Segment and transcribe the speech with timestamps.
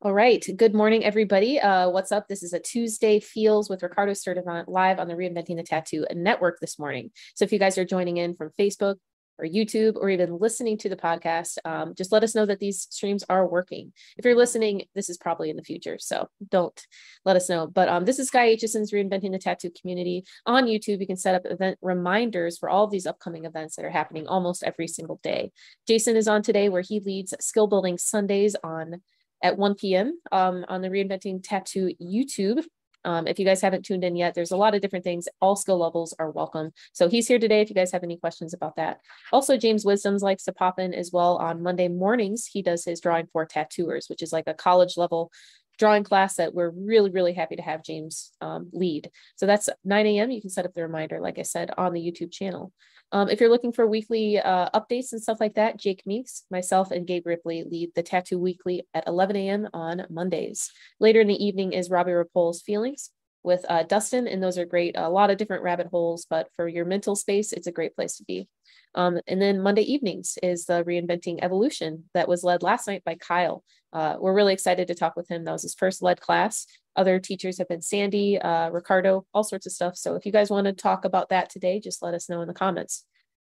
[0.00, 0.46] All right.
[0.56, 1.58] Good morning, everybody.
[1.58, 2.28] Uh, what's up?
[2.28, 6.60] This is a Tuesday Feels with Ricardo Sturdivant live on the Reinventing the Tattoo Network
[6.60, 7.10] this morning.
[7.34, 8.94] So if you guys are joining in from Facebook
[9.40, 12.86] or YouTube or even listening to the podcast, um, just let us know that these
[12.90, 13.92] streams are working.
[14.16, 15.98] If you're listening, this is probably in the future.
[15.98, 16.80] So don't
[17.24, 17.66] let us know.
[17.66, 21.00] But um, this is Guy Aitchison's Reinventing the Tattoo community on YouTube.
[21.00, 24.28] You can set up event reminders for all of these upcoming events that are happening
[24.28, 25.50] almost every single day.
[25.88, 29.00] Jason is on today where he leads skill building Sundays on
[29.42, 30.18] at 1 p.m.
[30.32, 32.64] Um, on the Reinventing Tattoo YouTube.
[33.04, 35.28] Um, if you guys haven't tuned in yet, there's a lot of different things.
[35.40, 36.72] All skill levels are welcome.
[36.92, 39.00] So he's here today if you guys have any questions about that.
[39.32, 42.46] Also, James Wisdoms likes to pop in as well on Monday mornings.
[42.46, 45.30] He does his drawing for tattooers, which is like a college level
[45.78, 49.10] drawing class that we're really, really happy to have James um, lead.
[49.36, 50.30] So that's 9 a.m.
[50.30, 52.72] You can set up the reminder, like I said, on the YouTube channel.
[53.10, 56.90] Um, if you're looking for weekly uh, updates and stuff like that, Jake Meeks, myself,
[56.90, 59.68] and Gabe Ripley lead the Tattoo Weekly at 11 a.m.
[59.72, 60.70] on Mondays.
[61.00, 63.10] Later in the evening is Robbie Rapol's Feelings
[63.42, 64.94] with uh, Dustin, and those are great.
[64.96, 68.16] A lot of different rabbit holes, but for your mental space, it's a great place
[68.18, 68.46] to be.
[68.94, 73.14] Um, and then Monday evenings is the Reinventing Evolution that was led last night by
[73.14, 73.64] Kyle.
[73.92, 75.44] Uh, we're really excited to talk with him.
[75.44, 76.66] That was his first led class.
[76.98, 79.96] Other teachers have been Sandy, uh, Ricardo, all sorts of stuff.
[79.96, 82.48] So if you guys want to talk about that today, just let us know in
[82.48, 83.04] the comments.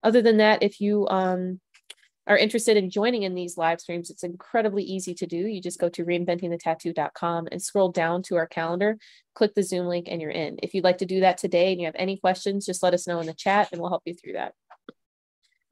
[0.01, 1.61] Other than that, if you um,
[2.25, 5.37] are interested in joining in these live streams, it's incredibly easy to do.
[5.37, 8.97] You just go to reinventingthetattoo.com and scroll down to our calendar,
[9.35, 10.57] click the Zoom link, and you're in.
[10.63, 13.07] If you'd like to do that today and you have any questions, just let us
[13.07, 14.55] know in the chat and we'll help you through that.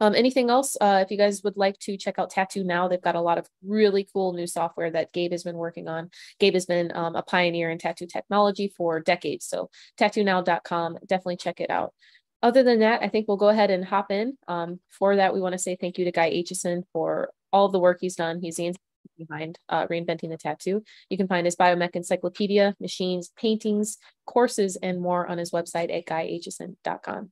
[0.04, 0.76] Um, anything else?
[0.82, 3.38] Uh, if you guys would like to check out Tattoo Now, they've got a lot
[3.38, 6.10] of really cool new software that Gabe has been working on.
[6.40, 9.46] Gabe has been um, a pioneer in tattoo technology for decades.
[9.46, 11.94] So tattoonow.com, definitely check it out.
[12.42, 14.38] Other than that, I think we'll go ahead and hop in.
[14.46, 17.80] Um, for that, we want to say thank you to Guy Aitchison for all the
[17.80, 18.42] work he's done.
[18.42, 18.74] He's the
[19.18, 20.84] behind uh, reinventing the tattoo.
[21.10, 26.06] You can find his biomech encyclopedia, machines, paintings, courses, and more on his website at
[26.06, 27.32] guyaitchison.com.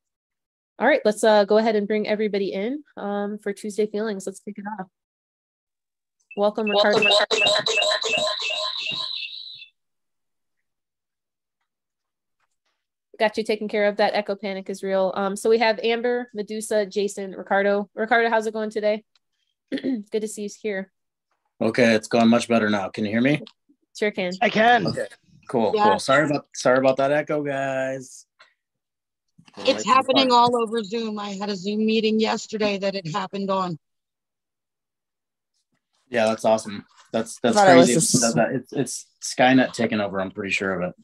[0.81, 4.25] All right, let's uh, go ahead and bring everybody in um, for Tuesday Feelings.
[4.25, 4.87] Let's kick it off.
[6.35, 7.03] Welcome, Ricardo.
[7.03, 7.39] Welcome,
[13.19, 13.97] Got you taken care of.
[13.97, 15.13] That echo panic is real.
[15.15, 17.87] Um, so we have Amber, Medusa, Jason, Ricardo.
[17.93, 19.03] Ricardo, how's it going today?
[19.69, 20.91] Good to see you here.
[21.61, 22.89] Okay, it's going much better now.
[22.89, 23.39] Can you hear me?
[23.95, 24.31] Sure can.
[24.41, 24.87] I can.
[24.87, 25.05] Okay,
[25.47, 25.83] cool, yeah.
[25.83, 25.99] cool.
[25.99, 28.25] Sorry about sorry about that echo, guys.
[29.57, 31.19] Oh, it's happening all over Zoom.
[31.19, 33.77] I had a Zoom meeting yesterday that it happened on.
[36.09, 36.85] Yeah, that's awesome.
[37.11, 37.93] That's that's crazy.
[37.93, 40.21] It it's, it's, it's Skynet taking over.
[40.21, 40.95] I'm pretty sure of it.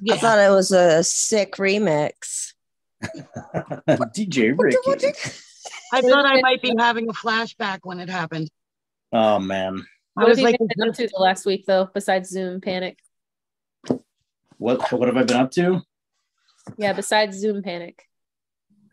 [0.00, 0.14] Yeah.
[0.14, 2.52] I thought it was a sick remix.
[3.02, 4.78] DJ Ricky.
[5.92, 8.50] I thought I might be having a flashback when it happened.
[9.12, 9.84] Oh man.
[10.16, 12.98] I was like been up to the last week though, besides Zoom panic.
[14.58, 15.82] What what have I been up to?
[16.76, 18.04] Yeah, besides Zoom panic.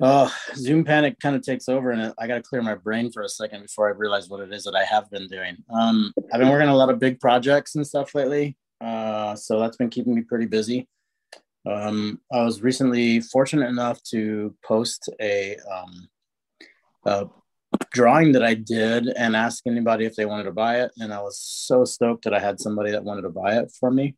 [0.01, 3.23] Oh, Zoom panic kind of takes over, and I got to clear my brain for
[3.23, 5.57] a second before I realize what it is that I have been doing.
[5.69, 9.59] Um, I've been working on a lot of big projects and stuff lately, uh, so
[9.59, 10.87] that's been keeping me pretty busy.
[11.65, 16.07] Um, I was recently fortunate enough to post a, um,
[17.05, 17.27] a
[17.91, 21.21] drawing that I did and ask anybody if they wanted to buy it, and I
[21.21, 24.15] was so stoked that I had somebody that wanted to buy it for me.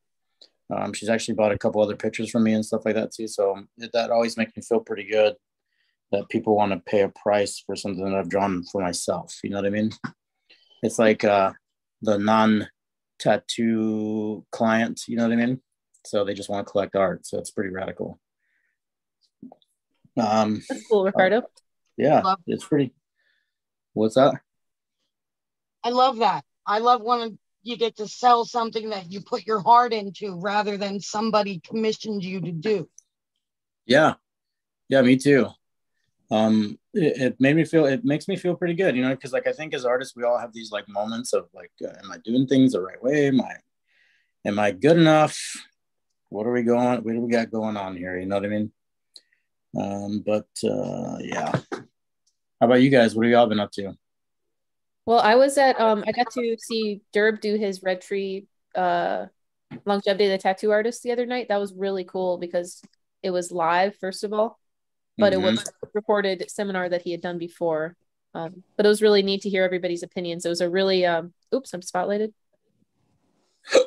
[0.76, 3.28] Um, she's actually bought a couple other pictures from me and stuff like that too.
[3.28, 3.64] So
[3.94, 5.36] that always makes me feel pretty good
[6.12, 9.36] that people want to pay a price for something that I've drawn for myself.
[9.44, 9.92] You know what I mean?
[10.84, 11.54] It's like uh,
[12.02, 12.68] the non
[13.20, 15.62] tattoo client, you know what I mean?
[16.06, 17.26] So they just want to collect art.
[17.26, 18.20] So it's pretty radical.
[20.18, 21.40] Um, That's cool, Ricardo.
[21.40, 21.42] Uh,
[21.98, 22.94] yeah, it's pretty.
[23.94, 24.36] What's that?
[25.84, 26.44] I love that.
[26.66, 30.78] I love when you get to sell something that you put your heart into rather
[30.78, 32.90] than somebody commissioned you to do.
[33.86, 34.16] Yeah.
[34.90, 35.48] Yeah, me too.
[36.32, 39.34] Um, it, it made me feel, it makes me feel pretty good, you know, because
[39.34, 42.12] like I think as artists, we all have these like moments of like, uh, am
[42.12, 43.28] I doing things the right way?
[43.28, 43.56] Am I,
[44.46, 45.38] am I good enough?
[46.30, 48.18] What are we going, what do we got going on here?
[48.18, 48.72] You know what I mean?
[49.80, 51.52] Um, but uh, yeah.
[52.60, 53.14] How about you guys?
[53.14, 53.96] What have y'all been up to?
[55.08, 58.46] Well, I was at um I got to see Derb do his Red Tree
[58.76, 59.28] uh
[59.86, 61.48] longevity the tattoo artist the other night.
[61.48, 62.82] That was really cool because
[63.24, 64.60] it was live first of all,
[65.18, 65.46] but mm-hmm.
[65.46, 67.96] it was a recorded seminar that he had done before.
[68.34, 70.46] Um, but it was really neat to hear everybody's opinions.
[70.46, 72.34] It was a really um oops, I'm spotlighted.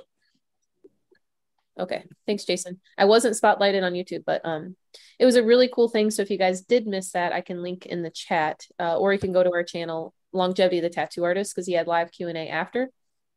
[1.78, 2.78] Okay, thanks, Jason.
[2.99, 4.76] I wasn't spotlighted on YouTube, but um,
[5.19, 6.11] it was a really cool thing.
[6.11, 9.14] So if you guys did miss that, I can link in the chat, uh, or
[9.14, 12.49] you can go to our channel longevity the tattoo artist because he had live q&a
[12.49, 12.91] after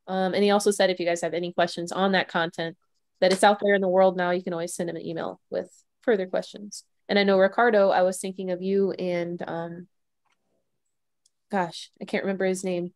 [0.08, 2.78] Um, and he also said if you guys have any questions on that content,
[3.22, 5.40] that it's out there in the world now, you can always send him an email
[5.50, 6.84] with further questions.
[7.08, 9.88] And I know Ricardo, I was thinking of you and um,
[11.52, 12.94] gosh, I can't remember his name.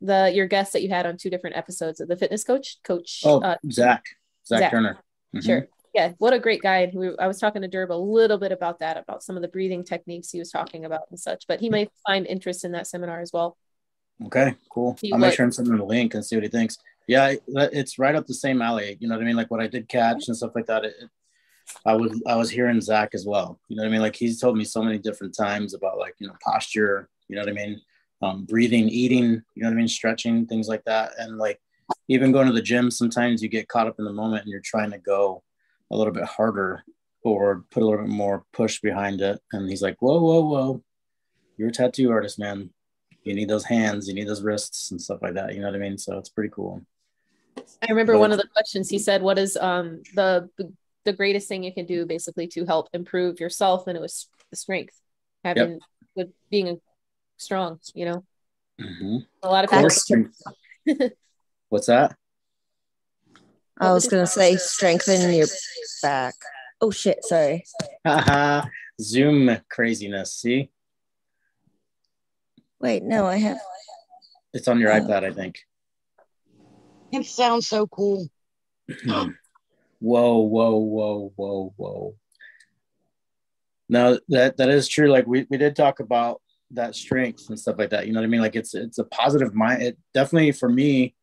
[0.00, 3.22] The your guest that you had on two different episodes of the fitness coach, coach.
[3.24, 4.04] Oh, uh, Zach,
[4.46, 4.70] Zach, Zach.
[4.70, 4.98] Turner.
[5.34, 5.46] Mm-hmm.
[5.46, 5.68] Sure.
[5.96, 6.90] Yeah, what a great guy.
[6.92, 9.48] We, I was talking to Derb a little bit about that, about some of the
[9.48, 11.46] breathing techniques he was talking about and such.
[11.48, 13.56] But he might find interest in that seminar as well.
[14.26, 14.98] Okay, cool.
[15.10, 16.76] I'll make sure and send him the link and see what he thinks.
[17.06, 18.98] Yeah, it's right up the same alley.
[19.00, 19.36] You know what I mean?
[19.36, 20.84] Like what I did catch and stuff like that.
[20.84, 20.96] It,
[21.86, 23.58] I was I was hearing Zach as well.
[23.68, 24.02] You know what I mean?
[24.02, 27.08] Like he's told me so many different times about like you know posture.
[27.28, 27.80] You know what I mean?
[28.20, 29.42] Um, breathing, eating.
[29.54, 29.88] You know what I mean?
[29.88, 31.12] Stretching, things like that.
[31.16, 31.58] And like
[32.08, 34.60] even going to the gym, sometimes you get caught up in the moment and you're
[34.60, 35.42] trying to go
[35.90, 36.84] a little bit harder
[37.22, 39.40] or put a little bit more push behind it.
[39.52, 40.82] And he's like, whoa, whoa, whoa,
[41.56, 42.70] you're a tattoo artist, man.
[43.22, 45.54] You need those hands, you need those wrists and stuff like that.
[45.54, 45.98] You know what I mean?
[45.98, 46.82] So it's pretty cool.
[47.82, 50.48] I remember but, one of the questions he said, "What is um the
[51.04, 54.56] the greatest thing you can do basically to help improve yourself?" And it was the
[54.56, 55.00] strength,
[55.42, 55.80] having yep.
[56.14, 56.80] with being
[57.38, 57.80] strong.
[57.94, 58.24] You know,
[58.80, 59.16] mm-hmm.
[59.42, 59.70] a lot of
[60.06, 60.30] people.
[61.68, 62.16] What's that?
[63.78, 65.46] I was gonna say strengthen your
[66.02, 66.34] back.
[66.80, 67.24] Oh shit!
[67.24, 67.64] Sorry.
[69.00, 70.34] Zoom craziness.
[70.34, 70.70] See.
[72.80, 73.58] Wait, no, I have.
[74.52, 75.00] It's on your oh.
[75.00, 75.58] iPad, I think.
[77.12, 78.28] It sounds so cool.
[79.04, 79.32] whoa,
[80.00, 82.14] whoa, whoa, whoa, whoa.
[83.88, 85.08] Now that that is true.
[85.08, 86.40] Like we, we did talk about
[86.72, 88.06] that strength and stuff like that.
[88.06, 88.40] You know what I mean?
[88.40, 89.82] Like it's it's a positive mind.
[89.82, 91.14] It definitely for me,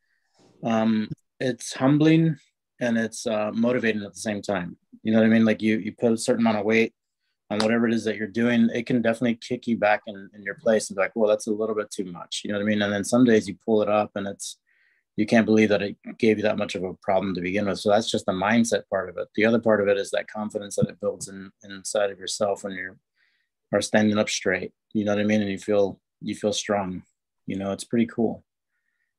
[0.64, 1.10] um,
[1.44, 2.38] it's humbling
[2.80, 4.78] and it's uh, motivating at the same time.
[5.04, 5.46] You know what I mean?
[5.46, 6.94] Like you you put a certain amount of weight
[7.50, 10.42] on whatever it is that you're doing, it can definitely kick you back in, in
[10.42, 12.42] your place and be like, well, that's a little bit too much.
[12.44, 12.82] You know what I mean?
[12.82, 14.58] And then some days you pull it up and it's
[15.16, 17.80] you can't believe that it gave you that much of a problem to begin with.
[17.80, 19.28] So that's just the mindset part of it.
[19.36, 22.64] The other part of it is that confidence that it builds in inside of yourself
[22.64, 22.98] when you're
[23.72, 24.72] are standing up straight.
[24.94, 25.42] You know what I mean?
[25.42, 27.04] And you feel you feel strong.
[27.46, 28.44] You know, it's pretty cool.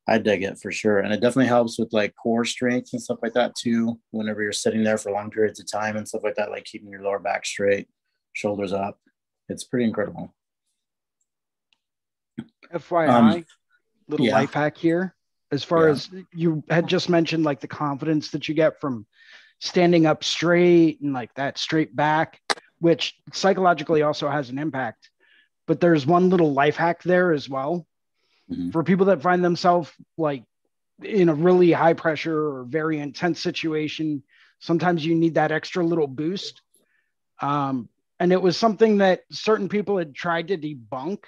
[0.07, 0.99] I dig it for sure.
[0.99, 3.99] And it definitely helps with like core strength and stuff like that too.
[4.11, 6.91] Whenever you're sitting there for long periods of time and stuff like that, like keeping
[6.91, 7.89] your lower back straight,
[8.35, 8.99] shoulders up.
[9.49, 10.35] It's pretty incredible.
[12.73, 13.45] FYI, um,
[14.09, 14.35] little yeah.
[14.35, 15.15] life hack here
[15.55, 15.93] as far yeah.
[15.93, 19.07] as you had just mentioned like the confidence that you get from
[19.61, 22.41] standing up straight and like that straight back
[22.81, 25.11] which psychologically also has an impact
[25.67, 27.87] but there's one little life hack there as well
[28.51, 28.71] mm-hmm.
[28.71, 30.45] for people that find themselves like
[31.03, 34.23] in a really high pressure or very intense situation
[34.61, 36.63] sometimes you need that extra little boost
[37.41, 37.89] um,
[38.21, 41.25] and it was something that certain people had tried to debunk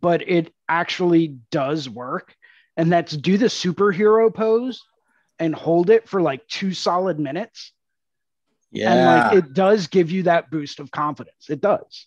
[0.00, 2.34] but it actually does work
[2.78, 4.82] and that's do the superhero pose
[5.38, 7.72] and hold it for like two solid minutes.
[8.70, 8.92] Yeah.
[8.92, 11.50] And like it does give you that boost of confidence.
[11.50, 12.06] It does.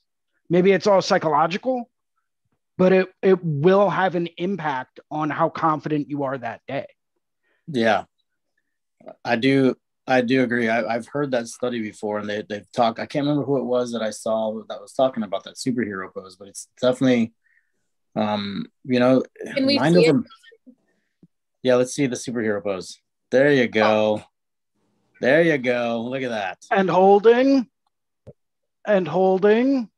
[0.49, 1.89] Maybe it's all psychological,
[2.77, 6.87] but it it will have an impact on how confident you are that day.
[7.67, 8.05] Yeah.
[9.25, 9.75] I do
[10.07, 10.67] I do agree.
[10.67, 12.99] I, have heard that study before, and they they've talked.
[12.99, 16.11] I can't remember who it was that I saw that was talking about that superhero
[16.13, 17.33] pose, but it's definitely,
[18.15, 20.23] um, you know, Can we mind over,
[21.61, 22.99] yeah, let's see the superhero pose.
[23.29, 24.23] There you go.
[25.21, 26.01] There you go.
[26.01, 26.57] Look at that.
[26.71, 27.67] And holding.
[28.85, 29.90] And holding.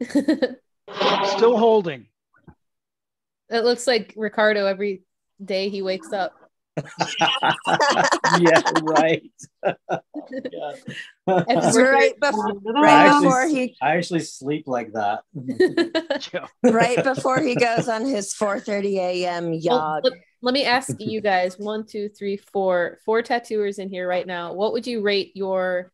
[1.36, 2.06] Still holding.
[3.48, 5.02] It looks like Ricardo every
[5.44, 6.34] day he wakes up.
[8.38, 9.22] yeah, right.
[11.26, 13.76] right, before, right actually, before he.
[13.82, 15.22] I actually sleep like that.
[16.62, 19.60] right before he goes on his 4:30 a.m.
[19.60, 20.04] jog.
[20.04, 24.08] Well, let, let me ask you guys: one, two, three, four, four tattooers in here
[24.08, 24.52] right now.
[24.52, 25.92] What would you rate your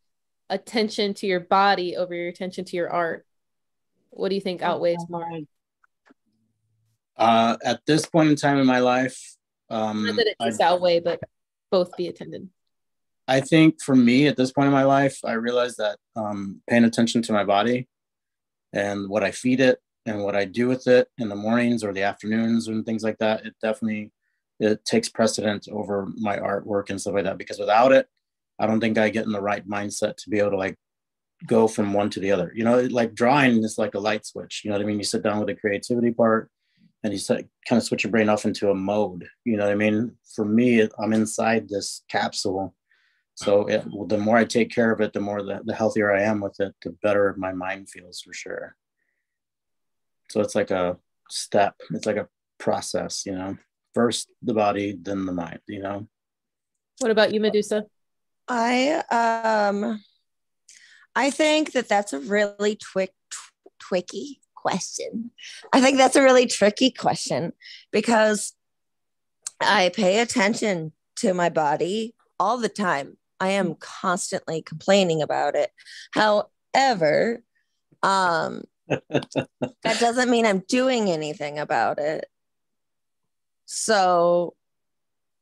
[0.49, 3.26] attention to your body over your attention to your art?
[4.17, 5.29] What do you think outweighs more?
[7.19, 9.37] Uh, at this point in time in my life,
[9.69, 11.21] um, Not that it's that way, but
[11.71, 12.49] both be attended.
[13.29, 16.85] I think for me at this point in my life, I realized that um, paying
[16.85, 17.89] attention to my body
[18.73, 21.93] and what I feed it and what I do with it in the mornings or
[21.93, 24.13] the afternoons and things like that, it definitely
[24.61, 27.39] it takes precedence over my artwork and stuff like that.
[27.39, 28.07] Because without it,
[28.59, 30.77] I don't think I get in the right mindset to be able to like
[31.47, 32.53] go from one to the other.
[32.55, 34.63] You know, like drawing is like a light switch.
[34.65, 34.99] You know what I mean?
[34.99, 36.51] You sit down with the creativity part,
[37.05, 39.29] and you kind of switch your brain off into a mode.
[39.45, 40.17] You know what I mean?
[40.35, 42.75] For me, I'm inside this capsule.
[43.35, 46.23] So it, the more I take care of it, the more the, the healthier I
[46.23, 48.77] am with it, the better my mind feels for sure.
[50.31, 50.97] So it's like a
[51.29, 51.75] step.
[51.91, 52.29] It's like a
[52.59, 53.59] process, you know.
[53.97, 56.07] first the body, then the mind, you know?
[56.99, 57.85] What about you, Medusa?
[58.49, 60.01] I um
[61.17, 65.31] I think that that's a really twick tw- twicky question.
[65.73, 67.53] I think that's a really tricky question
[67.91, 68.53] because
[69.61, 73.17] I pay attention to my body all the time.
[73.41, 75.71] I am constantly complaining about it.
[76.13, 77.43] However,
[78.03, 79.47] um that
[80.01, 82.27] doesn't mean I'm doing anything about it.
[83.65, 84.56] So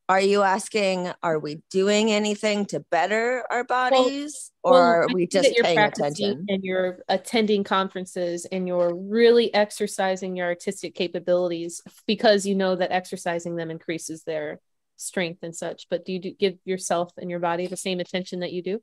[0.09, 5.15] are you asking are we doing anything to better our bodies well, or well, are
[5.15, 6.45] we just paying attention?
[6.49, 12.93] and you're attending conferences and you're really exercising your artistic capabilities because you know that
[12.93, 14.61] exercising them increases their
[14.97, 15.87] strength and such.
[15.89, 18.83] But do you do, give yourself and your body the same attention that you do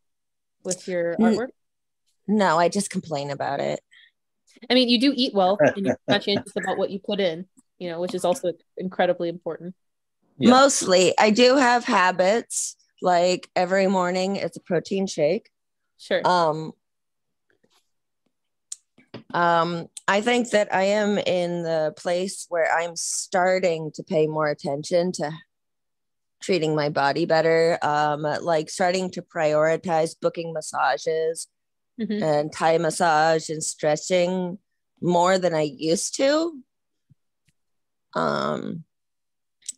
[0.64, 1.50] with your artwork?
[2.28, 3.80] no i just complain about it.
[4.70, 7.46] I mean you do eat well and you're conscientious about what you put in
[7.78, 9.76] you know which is also incredibly important
[10.42, 10.50] yeah.
[10.50, 15.50] Mostly, I do have habits like every morning it's a protein shake.
[15.98, 16.22] Sure.
[16.26, 16.74] Um,
[19.34, 24.50] um, I think that I am in the place where I'm starting to pay more
[24.50, 25.32] attention to
[26.42, 31.48] treating my body better, um, like starting to prioritize booking massages
[32.00, 32.24] mm-hmm.
[32.24, 34.58] and Thai massage and stretching
[35.02, 36.60] more than I used to.
[38.14, 38.84] Um,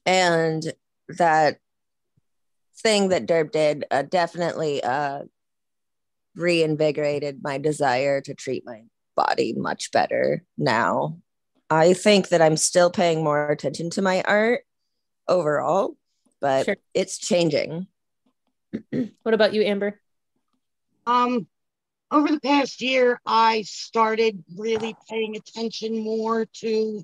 [0.05, 0.74] and
[1.10, 1.57] that
[2.77, 5.24] thing that Derb did uh, definitely uh,
[6.36, 8.83] reinvigorated my desire to treat my
[9.15, 11.17] body much better now.
[11.69, 14.62] I think that I'm still paying more attention to my art
[15.27, 15.95] overall,
[16.41, 16.77] but sure.
[16.93, 17.88] it's changing.
[18.91, 20.00] what about you, Amber?
[21.05, 21.48] Um,
[22.12, 27.03] over the past year, I started really paying attention more to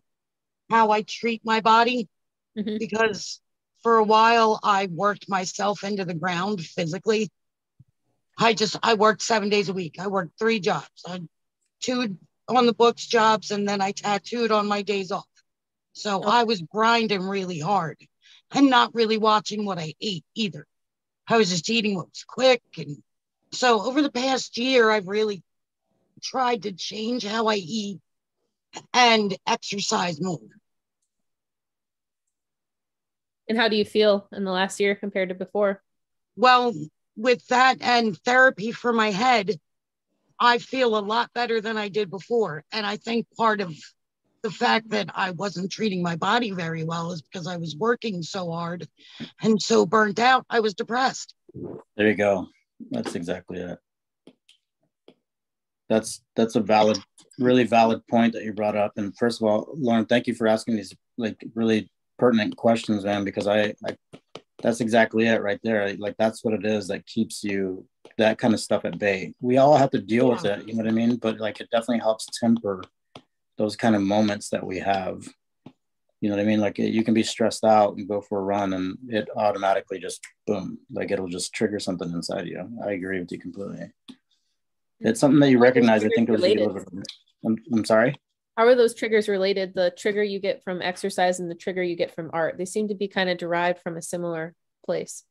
[0.70, 2.08] how I treat my body
[2.58, 2.78] mm-hmm.
[2.78, 3.42] because
[3.84, 7.30] for a while I worked myself into the ground physically.
[8.38, 9.96] I just I worked seven days a week.
[10.00, 11.04] I worked three jobs.
[11.06, 11.22] I
[11.82, 15.26] two on the books jobs and then I tattooed on my days off.
[15.94, 16.30] So oh.
[16.30, 17.98] I was grinding really hard
[18.52, 20.66] and not really watching what I ate either.
[21.28, 22.64] I was just eating what was quick.
[22.78, 23.04] And
[23.52, 25.44] so over the past year, I've really
[26.24, 28.00] tried to change how I eat
[28.94, 30.40] and exercise more.
[33.50, 35.82] And how do you feel in the last year compared to before?
[36.38, 36.74] Well,
[37.18, 39.60] with that and therapy for my head,
[40.40, 42.64] I feel a lot better than I did before.
[42.72, 43.76] And I think part of
[44.44, 48.22] the fact that I wasn't treating my body very well is because I was working
[48.22, 48.88] so hard
[49.42, 51.34] and so burnt out, I was depressed.
[51.98, 52.48] There you go.
[52.92, 53.80] That's exactly it.
[55.90, 57.00] That's that's a valid,
[57.40, 58.94] really valid point that you brought up.
[58.96, 63.24] And first of all, Lauren, thank you for asking these like really pertinent questions, man,
[63.24, 63.96] because I, I
[64.62, 65.94] that's exactly it right there.
[65.98, 67.86] Like that's what it is that keeps you
[68.18, 69.34] that kind of stuff at bay.
[69.42, 70.34] We all have to deal yeah.
[70.34, 71.16] with it, you know what I mean?
[71.16, 72.84] But like it definitely helps temper
[73.58, 75.24] those kind of moments that we have.
[76.22, 76.60] You know what I mean?
[76.60, 80.22] Like you can be stressed out and go for a run and it automatically just
[80.46, 82.70] boom, like it'll just trigger something inside you.
[82.86, 83.92] I agree with you completely.
[85.00, 86.04] It's something that you recognize.
[86.04, 86.86] I think it was
[87.46, 88.16] I'm, I'm sorry
[88.60, 89.74] how are those triggers related?
[89.74, 92.90] The trigger you get from exercise and the trigger you get from art they seem
[92.90, 94.54] to be kind of derived from a similar
[94.86, 95.24] place.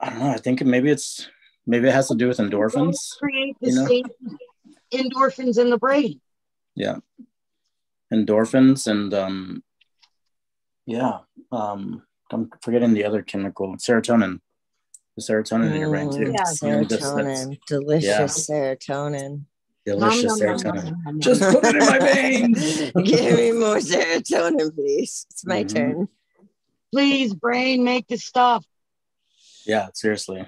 [0.00, 1.28] I don't know i think maybe it's
[1.66, 4.04] maybe it has to do with endorphins create the same
[4.94, 6.22] endorphins in the brain.
[6.74, 6.96] Yeah.
[8.10, 9.62] Endorphins and um
[10.86, 11.18] yeah
[11.52, 12.02] um
[12.32, 14.40] i'm forgetting the other chemical serotonin.
[15.18, 16.32] The serotonin mm, in your brain too.
[16.32, 17.58] Yeah, serotonin.
[17.68, 18.74] delicious yeah.
[18.74, 19.44] serotonin
[19.86, 21.18] Delicious serotonin.
[21.20, 22.78] Just put it in my veins.
[23.04, 25.26] Give me more serotonin, please.
[25.30, 25.76] It's my mm-hmm.
[25.76, 26.08] turn.
[26.92, 28.64] Please, brain, make the stuff.
[29.64, 30.46] Yeah, seriously.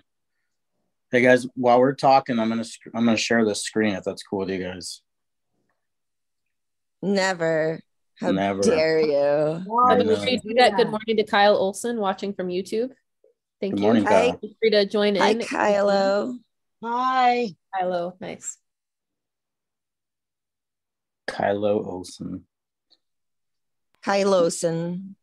[1.11, 4.41] Hey guys, while we're talking, I'm gonna I'm gonna share this screen if that's cool
[4.41, 5.03] with you guys.
[7.03, 7.81] Never.
[8.19, 8.63] How Never.
[8.63, 9.09] dare you?
[9.09, 12.91] do that, good morning to Kyle Olson watching from YouTube.
[13.61, 13.83] Thank good you.
[13.83, 14.39] Morning, Kyle.
[14.39, 15.41] Feel free to join Hi, in.
[15.41, 16.39] Hi, Kylo.
[16.83, 17.49] Hi.
[17.75, 18.59] Kylo, nice.
[21.33, 22.45] Kylo Olson.
[24.05, 25.15] Kyloson.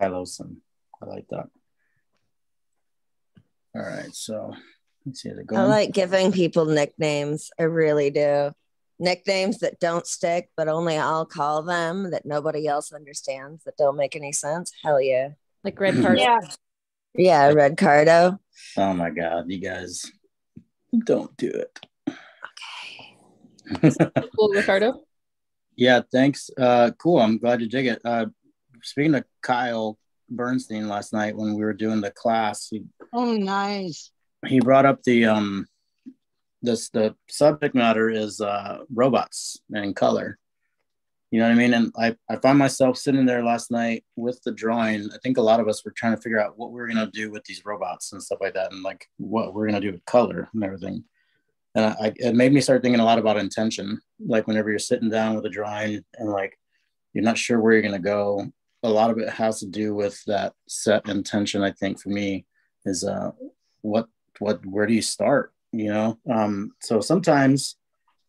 [0.00, 0.56] Kyloson.
[1.00, 1.46] I like that.
[3.74, 4.54] All right, so
[5.04, 5.30] let's see.
[5.30, 5.60] Going?
[5.60, 7.50] I like giving people nicknames.
[7.58, 8.52] I really do.
[8.98, 13.96] Nicknames that don't stick, but only I'll call them that nobody else understands that don't
[13.96, 14.72] make any sense.
[14.82, 15.30] Hell yeah.
[15.62, 16.18] Like Red Cardo.
[16.18, 16.40] yeah.
[17.14, 18.38] Yeah, Red Cardo.
[18.76, 20.10] Oh my God, you guys
[21.04, 21.78] don't do it
[24.36, 25.02] cool, Ricardo.
[25.76, 26.50] Yeah, thanks.
[26.56, 27.20] Uh, cool.
[27.20, 28.00] I'm glad you dig it.
[28.04, 28.26] Uh,
[28.82, 34.10] speaking to Kyle Bernstein last night when we were doing the class, he, oh nice.
[34.46, 35.66] He brought up the um
[36.62, 40.38] this the subject matter is uh robots and color.
[41.30, 41.74] You know what I mean?
[41.74, 45.10] And I, I find myself sitting there last night with the drawing.
[45.12, 47.10] I think a lot of us were trying to figure out what we are gonna
[47.12, 50.04] do with these robots and stuff like that, and like what we're gonna do with
[50.04, 51.04] color and everything.
[51.76, 54.00] And I, it made me start thinking a lot about intention.
[54.18, 56.58] Like whenever you're sitting down with a drawing and like
[57.12, 58.50] you're not sure where you're gonna go,
[58.82, 61.62] a lot of it has to do with that set intention.
[61.62, 62.46] I think for me
[62.86, 63.32] is uh,
[63.82, 65.52] what what where do you start?
[65.70, 67.76] You know, um, so sometimes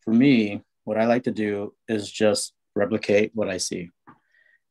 [0.04, 3.90] for me, what I like to do is just replicate what I see.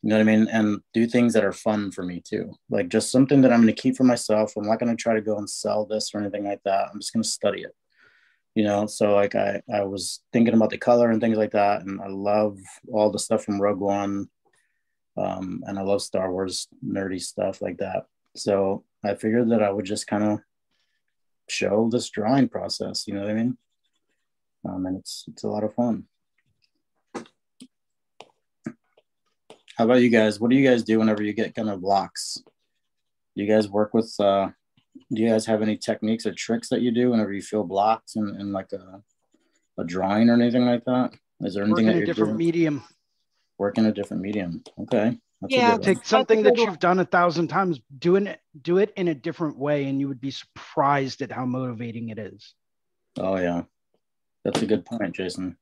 [0.03, 0.47] You know what I mean?
[0.51, 2.53] And do things that are fun for me too.
[2.69, 4.53] Like just something that I'm going to keep for myself.
[4.55, 6.89] I'm not going to try to go and sell this or anything like that.
[6.93, 7.73] I'm just going to study it.
[8.57, 11.83] You know, so like I, I was thinking about the color and things like that.
[11.83, 12.57] And I love
[12.91, 14.29] all the stuff from Rogue One.
[15.15, 18.07] Um, and I love Star Wars nerdy stuff like that.
[18.35, 20.39] So I figured that I would just kind of
[21.47, 23.07] show this drawing process.
[23.07, 23.57] You know what I mean?
[24.67, 26.05] Um, and it's it's a lot of fun.
[29.75, 30.39] How about you guys?
[30.39, 32.41] What do you guys do whenever you get kind of blocks?
[33.35, 34.11] You guys work with?
[34.19, 34.49] Uh,
[35.13, 38.15] do you guys have any techniques or tricks that you do whenever you feel blocked
[38.15, 39.01] in, in like a,
[39.77, 41.13] a drawing or anything like that?
[41.41, 42.37] Is there anything work in a different doing?
[42.37, 42.83] medium?
[43.57, 44.63] Work in a different medium.
[44.79, 45.17] Okay.
[45.41, 49.07] That's yeah, take something that you've done a thousand times, doing it, do it in
[49.07, 52.55] a different way, and you would be surprised at how motivating it is.
[53.19, 53.63] Oh yeah,
[54.43, 55.55] that's a good point, Jason.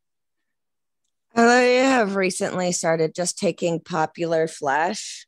[1.36, 5.28] I have recently started just taking popular Flash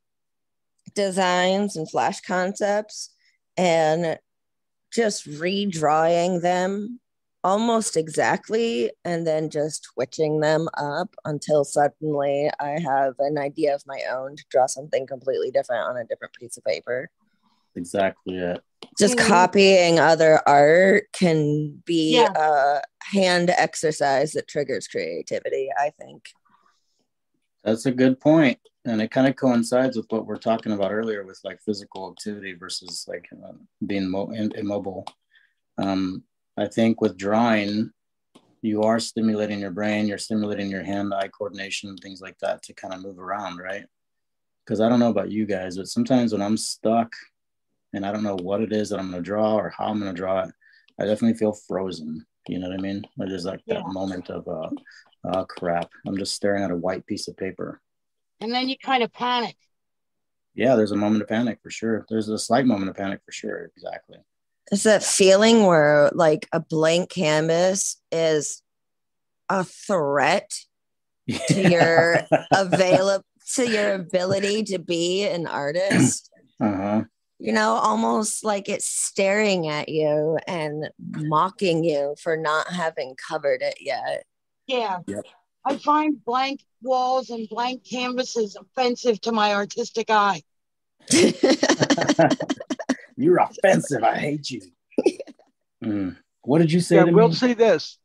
[0.95, 3.09] designs and Flash concepts
[3.57, 4.17] and
[4.91, 6.99] just redrawing them
[7.43, 13.83] almost exactly and then just twitching them up until suddenly I have an idea of
[13.85, 17.09] my own to draw something completely different on a different piece of paper.
[17.75, 18.61] Exactly it.
[18.97, 19.27] Just mm-hmm.
[19.27, 22.33] copying other art can be yeah.
[22.35, 26.29] a hand exercise that triggers creativity, I think.
[27.63, 28.59] That's a good point.
[28.87, 32.53] And it kind of coincides with what we're talking about earlier with like physical activity
[32.53, 33.51] versus like uh,
[33.85, 35.05] being mo- immobile.
[35.77, 36.23] Um,
[36.55, 37.91] I think with drawing,
[38.61, 42.73] you are stimulating your brain, you're stimulating your hand eye coordination, things like that to
[42.73, 43.83] kind of move around, right?
[44.65, 47.11] Because I don't know about you guys, but sometimes when I'm stuck
[47.93, 49.99] and I don't know what it is that I'm going to draw or how I'm
[49.99, 50.51] going to draw it,
[50.97, 52.25] I definitely feel frozen.
[52.47, 53.03] You know what I mean?
[53.17, 53.75] There's like yeah.
[53.75, 54.69] that moment of, uh,
[55.25, 57.81] oh crap, I'm just staring at a white piece of paper.
[58.39, 59.55] And then you kind of panic.
[60.53, 62.05] Yeah, there's a moment of panic for sure.
[62.09, 63.71] There's a slight moment of panic for sure.
[63.75, 64.17] Exactly.
[64.71, 68.61] It's that feeling where like a blank canvas is
[69.49, 70.51] a threat
[71.25, 71.39] yeah.
[71.49, 72.19] to your
[72.51, 73.23] available
[73.55, 76.31] to your ability to be an artist.
[76.59, 77.03] Uh-huh
[77.39, 83.61] you know, almost like it's staring at you and mocking you for not having covered
[83.61, 84.23] it yet.
[84.65, 84.99] Yeah.
[85.07, 85.25] Yep.
[85.67, 90.41] I find blank walls and blank canvases offensive to my artistic eye.
[93.17, 94.03] You're offensive.
[94.03, 94.61] I hate you.
[95.83, 96.15] Mm.
[96.43, 96.95] What did you say?
[96.95, 97.97] Yeah, we'll say this.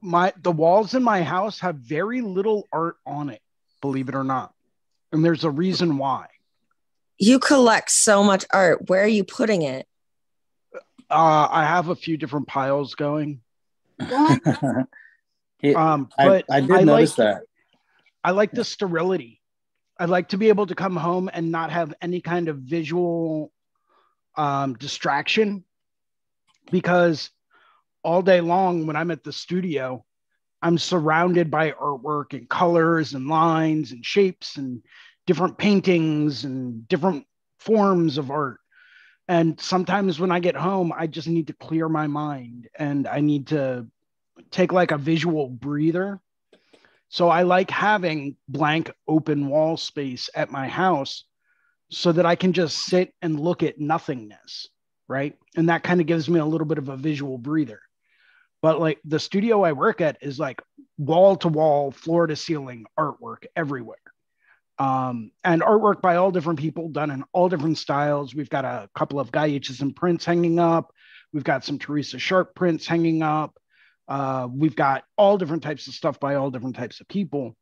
[0.00, 3.42] My the walls in my house have very little art on it,
[3.82, 4.54] believe it or not.
[5.12, 6.28] And there's a reason why
[7.18, 8.88] you collect so much art.
[8.88, 9.86] Where are you putting it?
[11.10, 13.42] Uh, I have a few different piles going.
[15.62, 17.42] It, um, but I, I did I notice like, that.
[18.22, 19.40] I like the sterility.
[19.98, 23.52] I like to be able to come home and not have any kind of visual
[24.36, 25.64] um, distraction
[26.70, 27.30] because
[28.02, 30.04] all day long when I'm at the studio,
[30.62, 34.82] I'm surrounded by artwork and colors and lines and shapes and
[35.26, 37.26] different paintings and different
[37.58, 38.60] forms of art.
[39.28, 43.20] And sometimes when I get home, I just need to clear my mind and I
[43.20, 43.86] need to
[44.50, 46.20] take like a visual breather.
[47.08, 51.24] So I like having blank open wall space at my house
[51.90, 54.68] so that I can just sit and look at nothingness.
[55.08, 55.36] Right.
[55.56, 57.80] And that kind of gives me a little bit of a visual breather.
[58.62, 60.62] But like the studio I work at is like
[60.98, 63.98] wall to wall, floor to ceiling artwork everywhere
[64.80, 68.34] um, and artwork by all different people done in all different styles.
[68.34, 70.94] We've got a couple of Guy Aitchison prints hanging up.
[71.34, 73.59] We've got some Teresa Sharpe prints hanging up.
[74.10, 77.56] Uh, we've got all different types of stuff by all different types of people.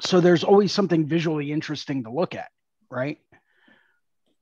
[0.00, 2.48] So there's always something visually interesting to look at,
[2.88, 3.18] right?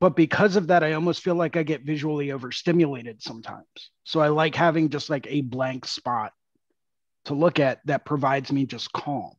[0.01, 3.91] But because of that, I almost feel like I get visually overstimulated sometimes.
[4.05, 6.33] So I like having just like a blank spot
[7.25, 9.33] to look at that provides me just calm.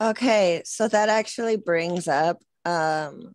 [0.00, 3.32] Okay, so that actually brings up um,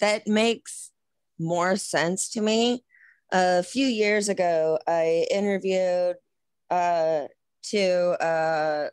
[0.00, 0.90] that makes
[1.38, 2.82] more sense to me.
[3.30, 6.16] A few years ago, I interviewed
[6.72, 7.28] uh,
[7.62, 8.88] to uh,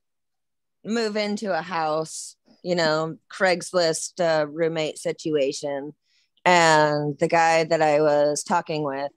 [0.83, 5.93] move into a house, you know, Craigslist uh, roommate situation.
[6.43, 9.11] And the guy that I was talking with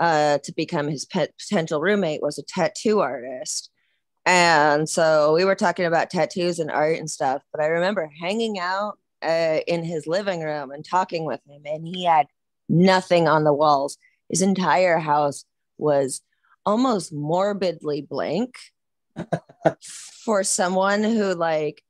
[0.00, 3.70] uh, to become his pet, potential roommate was a tattoo artist.
[4.24, 7.42] And so we were talking about tattoos and art and stuff.
[7.52, 11.86] But I remember hanging out uh, in his living room and talking with him, and
[11.86, 12.26] he had
[12.70, 13.98] nothing on the walls.
[14.30, 15.44] His entire house
[15.76, 16.22] was
[16.68, 18.58] almost morbidly blank
[20.22, 21.82] for someone who like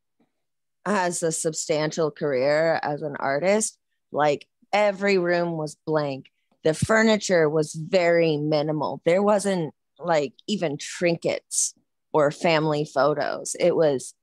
[0.86, 3.76] has a substantial career as an artist.
[4.12, 6.30] Like every room was blank.
[6.62, 9.02] The furniture was very minimal.
[9.04, 11.74] There wasn't like even trinkets
[12.12, 13.56] or family photos.
[13.58, 14.14] It was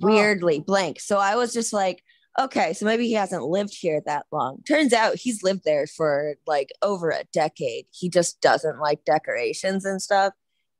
[0.00, 0.98] weirdly blank.
[0.98, 2.02] So I was just like,
[2.38, 4.62] okay, so maybe he hasn't lived here that long.
[4.66, 7.86] Turns out he's lived there for like over a decade.
[7.90, 10.32] He just doesn't like decorations and stuff.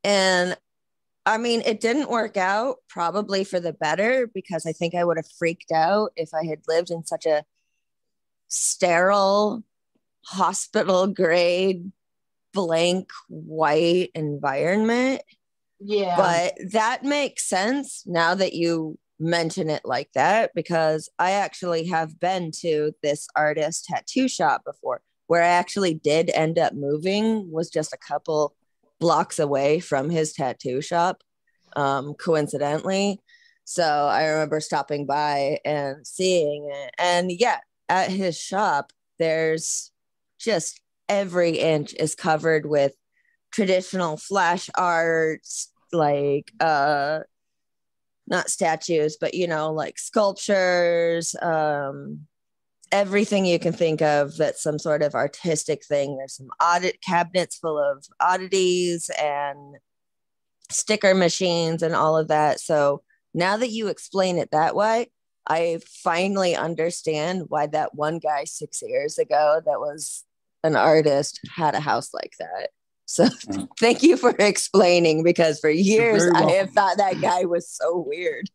[0.03, 0.57] And
[1.25, 5.17] I mean, it didn't work out probably for the better because I think I would
[5.17, 7.43] have freaked out if I had lived in such a
[8.47, 9.63] sterile,
[10.25, 11.91] hospital grade,
[12.53, 15.21] blank white environment.
[15.79, 16.15] Yeah.
[16.17, 22.19] But that makes sense now that you mention it like that because I actually have
[22.19, 25.01] been to this artist tattoo shop before.
[25.27, 28.53] Where I actually did end up moving was just a couple
[28.99, 31.23] blocks away from his tattoo shop
[31.75, 33.21] um, coincidentally.
[33.63, 36.93] So I remember stopping by and seeing it.
[36.97, 37.59] And yeah
[37.91, 39.91] at his shop there's
[40.39, 40.79] just
[41.09, 42.93] every inch is covered with
[43.51, 47.19] traditional flash arts like uh
[48.31, 52.21] not statues, but you know, like sculptures, um,
[52.91, 56.17] everything you can think of that's some sort of artistic thing.
[56.17, 59.75] There's some audit cabinets full of oddities and
[60.69, 62.59] sticker machines and all of that.
[62.59, 65.11] So now that you explain it that way,
[65.47, 70.23] I finally understand why that one guy six years ago that was
[70.63, 72.69] an artist had a house like that.
[73.11, 73.67] So mm.
[73.77, 78.49] thank you for explaining because for years I have thought that guy was so weird.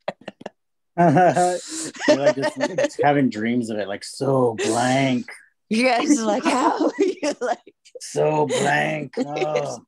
[0.98, 1.92] just,
[2.58, 5.30] just, having dreams of it, like so blank.
[5.68, 9.12] You guys like how you like so blank.
[9.18, 9.78] Oh.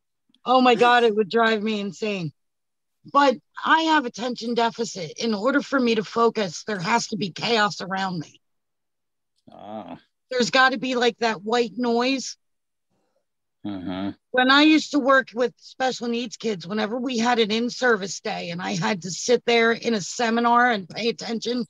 [0.45, 2.31] oh my god, it would drive me insane.
[3.11, 5.13] But I have attention deficit.
[5.17, 8.39] In order for me to focus, there has to be chaos around me.
[9.51, 9.97] Oh.
[10.31, 12.37] There's got to be like that white noise
[13.69, 14.11] Mm-hmm.
[14.31, 18.21] When I used to work with special needs kids, whenever we had an in service
[18.21, 21.67] day and I had to sit there in a seminar and pay attention.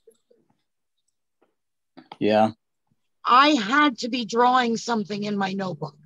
[2.19, 2.51] Yeah.
[3.25, 5.97] I had to be drawing something in my notebook.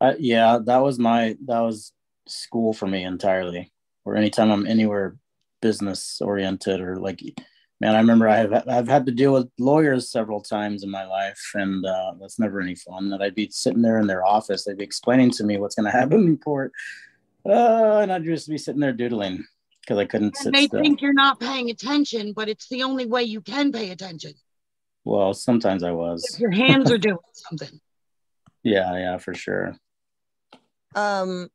[0.00, 1.92] Uh, yeah, that was my, that was
[2.26, 3.70] school for me entirely.
[4.06, 5.16] Or anytime I'm anywhere
[5.60, 7.22] business oriented or like
[7.80, 11.06] man, I remember I have I've had to deal with lawyers several times in my
[11.06, 13.10] life, and uh, that's never any fun.
[13.10, 15.90] That I'd be sitting there in their office, they'd be explaining to me what's going
[15.90, 16.72] to happen in court,
[17.46, 19.44] uh, and I'd just be sitting there doodling
[19.80, 20.36] because I couldn't.
[20.44, 20.82] And they still.
[20.82, 24.32] think you're not paying attention, but it's the only way you can pay attention.
[25.04, 26.24] Well, sometimes I was.
[26.34, 27.80] If your hands are doing something.
[28.62, 29.74] Yeah, yeah, for sure.
[30.94, 31.48] Um.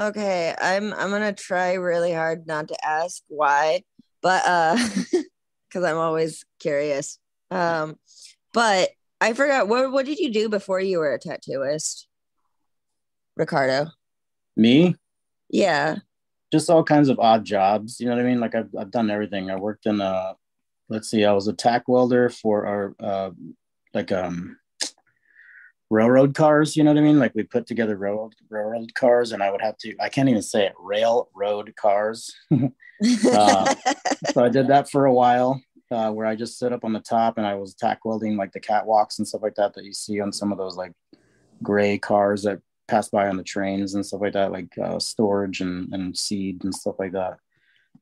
[0.00, 3.82] Okay, I'm I'm gonna try really hard not to ask why
[4.22, 4.76] but uh
[5.68, 7.18] because i'm always curious.
[7.50, 7.96] Um
[8.52, 12.06] but i forgot what what did you do before you were a tattooist
[13.36, 13.86] ricardo?
[14.56, 14.96] Me?
[15.48, 15.96] Yeah.
[16.52, 18.40] Just all kinds of odd jobs you know what i mean?
[18.40, 19.50] Like i've, I've done everything.
[19.50, 20.36] I worked in a
[20.88, 23.30] let's see i was a tack welder for our uh
[23.94, 24.56] like um
[25.90, 29.42] railroad cars you know what i mean like we put together railroad railroad cars and
[29.42, 32.34] i would have to i can't even say it railroad cars
[33.32, 33.74] uh,
[34.32, 37.00] so I did that for a while, uh, where I just sit up on the
[37.00, 39.92] top and I was tack welding like the catwalks and stuff like that that you
[39.92, 40.92] see on some of those like
[41.62, 45.60] gray cars that pass by on the trains and stuff like that, like uh, storage
[45.60, 47.38] and, and seed and stuff like that.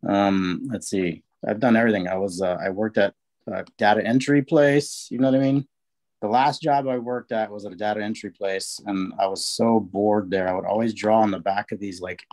[0.07, 2.09] Um, let's see, I've done everything.
[2.09, 3.14] I was uh, I worked at
[3.46, 5.09] a data entry place.
[5.11, 5.68] You know what I mean?
[6.22, 9.46] The last job I worked at was at a data entry place, and I was
[9.46, 10.48] so bored there.
[10.48, 12.26] I would always draw on the back of these like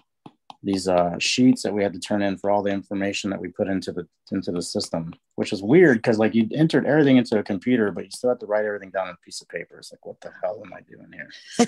[0.65, 3.49] these uh, sheets that we had to turn in for all the information that we
[3.49, 7.37] put into the into the system, which is weird because like you entered everything into
[7.37, 9.77] a computer, but you still have to write everything down on a piece of paper.
[9.79, 11.67] It's like, what the hell am I doing here?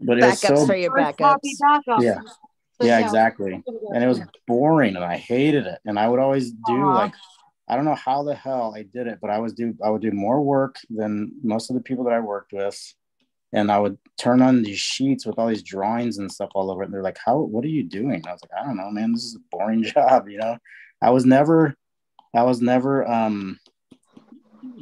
[0.00, 1.40] But backups so, for your backups.
[1.62, 2.02] backups.
[2.02, 2.20] Yeah,
[2.80, 3.62] yeah, exactly.
[3.94, 5.78] And it was boring and I hated it.
[5.84, 6.94] And I would always do Aww.
[6.94, 7.14] like
[7.70, 10.02] I don't know how the hell I did it, but I was do I would
[10.02, 12.94] do more work than most of the people that I worked with.
[13.52, 16.82] And I would turn on these sheets with all these drawings and stuff all over
[16.82, 16.86] it.
[16.86, 18.22] And they're like, How what are you doing?
[18.26, 19.12] I was like, I don't know, man.
[19.12, 20.58] This is a boring job, you know.
[21.00, 21.76] I was never
[22.34, 23.60] I was never um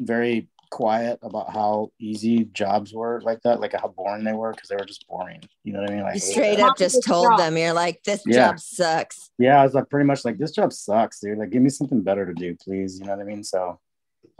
[0.00, 4.68] very quiet about how easy jobs were like that, like how boring they were because
[4.68, 5.42] they were just boring.
[5.64, 6.02] You know what I mean?
[6.04, 8.48] Like you straight up just told them you're like, this yeah.
[8.48, 9.30] job sucks.
[9.38, 11.38] Yeah, I was like pretty much like this job sucks, dude.
[11.38, 12.98] Like give me something better to do, please.
[12.98, 13.44] You know what I mean?
[13.44, 13.78] So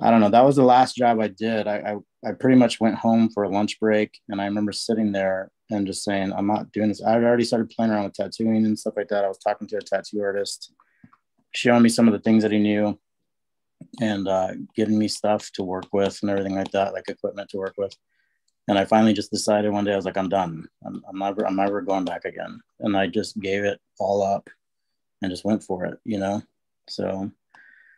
[0.00, 0.30] I don't know.
[0.30, 1.66] That was the last job I did.
[1.66, 1.76] I,
[2.24, 5.50] I, I pretty much went home for a lunch break and I remember sitting there
[5.70, 7.02] and just saying, I'm not doing this.
[7.02, 9.24] I had already started playing around with tattooing and stuff like that.
[9.24, 10.72] I was talking to a tattoo artist,
[11.52, 12.98] showing me some of the things that he knew
[14.00, 17.58] and uh, giving me stuff to work with and everything like that, like equipment to
[17.58, 17.94] work with.
[18.68, 20.68] And I finally just decided one day I was like, I'm done.
[20.84, 22.60] I'm, I'm never, I'm never going back again.
[22.80, 24.50] And I just gave it all up
[25.22, 26.42] and just went for it, you know.
[26.88, 27.30] So,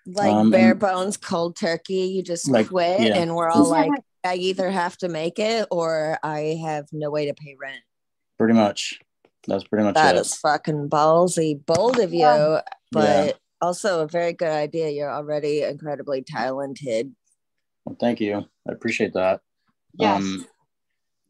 [0.06, 2.06] like um, bare bones, cold turkey.
[2.14, 3.16] You just like, quit, yeah.
[3.16, 3.90] and we're all like,
[4.24, 7.82] I either have to make it or I have no way to pay rent.
[8.38, 8.98] Pretty much.
[9.48, 10.20] That's pretty much That it.
[10.20, 12.60] is fucking ballsy, bold of you, yeah.
[12.92, 13.26] but.
[13.26, 14.90] Yeah also a very good idea.
[14.90, 17.14] You're already incredibly talented.
[17.84, 18.44] Well, thank you.
[18.68, 19.40] I appreciate that.
[19.94, 20.22] Yes.
[20.22, 20.46] Um,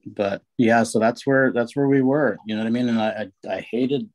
[0.06, 2.38] but yeah, so that's where that's where we were.
[2.46, 2.88] You know what I mean?
[2.88, 4.08] And I I, I hated.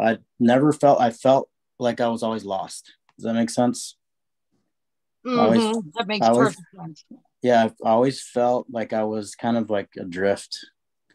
[0.00, 1.00] I never felt.
[1.00, 1.48] I felt
[1.78, 2.92] like I was always lost.
[3.16, 3.96] Does that make sense?
[5.26, 5.40] Mm-hmm.
[5.40, 7.04] Always, that makes always, perfect sense.
[7.42, 10.58] Yeah, I always felt like I was kind of like adrift.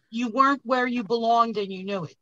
[0.10, 2.16] You weren't where you belonged, and you knew it.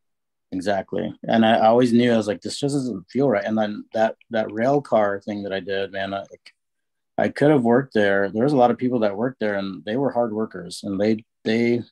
[0.52, 1.14] Exactly.
[1.28, 3.46] And I always knew I was like, this just doesn't feel right.
[3.46, 6.24] And then that that rail car thing that I did, man, I,
[7.18, 8.30] I could have worked there.
[8.30, 11.00] There was a lot of people that worked there and they were hard workers and
[11.00, 11.84] they they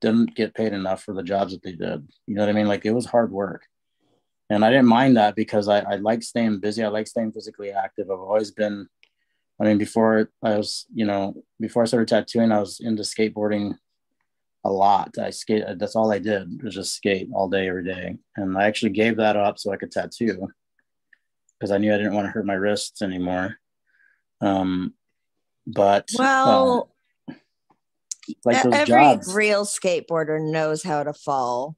[0.00, 2.08] didn't get paid enough for the jobs that they did.
[2.26, 2.68] You know what I mean?
[2.68, 3.64] Like it was hard work.
[4.48, 6.82] And I didn't mind that because I, I like staying busy.
[6.82, 8.10] I like staying physically active.
[8.10, 8.88] I've always been,
[9.60, 13.76] I mean, before I was, you know, before I started tattooing, I was into skateboarding
[14.64, 15.16] a lot.
[15.18, 15.64] I skate.
[15.76, 18.16] That's all I did was just skate all day, every day.
[18.36, 20.48] And I actually gave that up so I could tattoo
[21.58, 23.56] because I knew I didn't want to hurt my wrists anymore.
[24.40, 24.94] Um,
[25.66, 26.90] but well,
[27.28, 27.34] uh,
[28.44, 29.34] like those every jobs.
[29.34, 31.76] real skateboarder knows how to fall.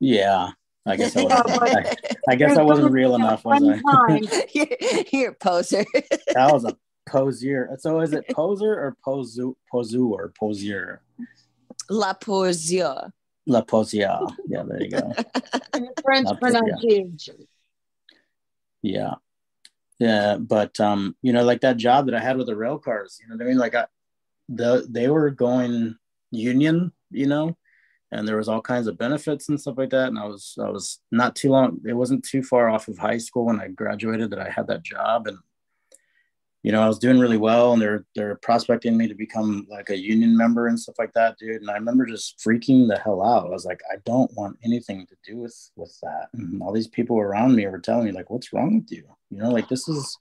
[0.00, 0.50] Yeah,
[0.86, 1.94] I guess I, was, I,
[2.28, 4.20] I guess I wasn't real enough, was I?
[4.52, 4.66] you're,
[5.12, 5.84] you're a poser.
[5.94, 6.76] that was a
[7.08, 7.78] posier.
[7.80, 10.98] So is it poser or posu posu or posier?
[11.90, 13.10] La Poesia.
[13.46, 14.20] La Poesia.
[14.46, 15.12] Yeah, there you go.
[16.02, 17.46] French pronunciation.
[18.82, 19.14] Yeah.
[19.98, 23.18] Yeah, but um, you know, like that job that I had with the rail cars,
[23.20, 23.58] you know what I mean?
[23.58, 23.86] Like I
[24.48, 25.96] the they were going
[26.30, 27.56] union, you know,
[28.10, 30.08] and there was all kinds of benefits and stuff like that.
[30.08, 33.18] And I was I was not too long, it wasn't too far off of high
[33.18, 35.26] school when I graduated that I had that job.
[35.26, 35.38] And
[36.64, 39.90] you know, I was doing really well and they're they're prospecting me to become like
[39.90, 41.60] a union member and stuff like that, dude.
[41.60, 43.46] And I remember just freaking the hell out.
[43.46, 46.28] I was like, I don't want anything to do with with that.
[46.32, 49.04] And all these people around me were telling me, like, what's wrong with you?
[49.28, 50.18] You know, like this is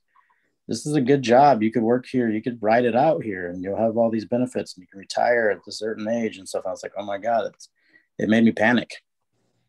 [0.67, 1.63] this is a good job.
[1.63, 4.25] You could work here, you could write it out here, and you'll have all these
[4.25, 6.65] benefits and you can retire at a certain age and stuff.
[6.67, 7.69] I was like, oh my God, it's
[8.19, 9.01] it made me panic.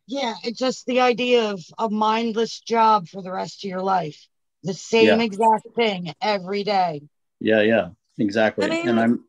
[0.08, 4.26] Yeah, it's just the idea of a mindless job for the rest of your life
[4.64, 5.22] the same yeah.
[5.22, 7.02] exact thing every day.
[7.40, 8.66] Yeah, yeah, exactly.
[8.66, 9.24] I mean, and I'm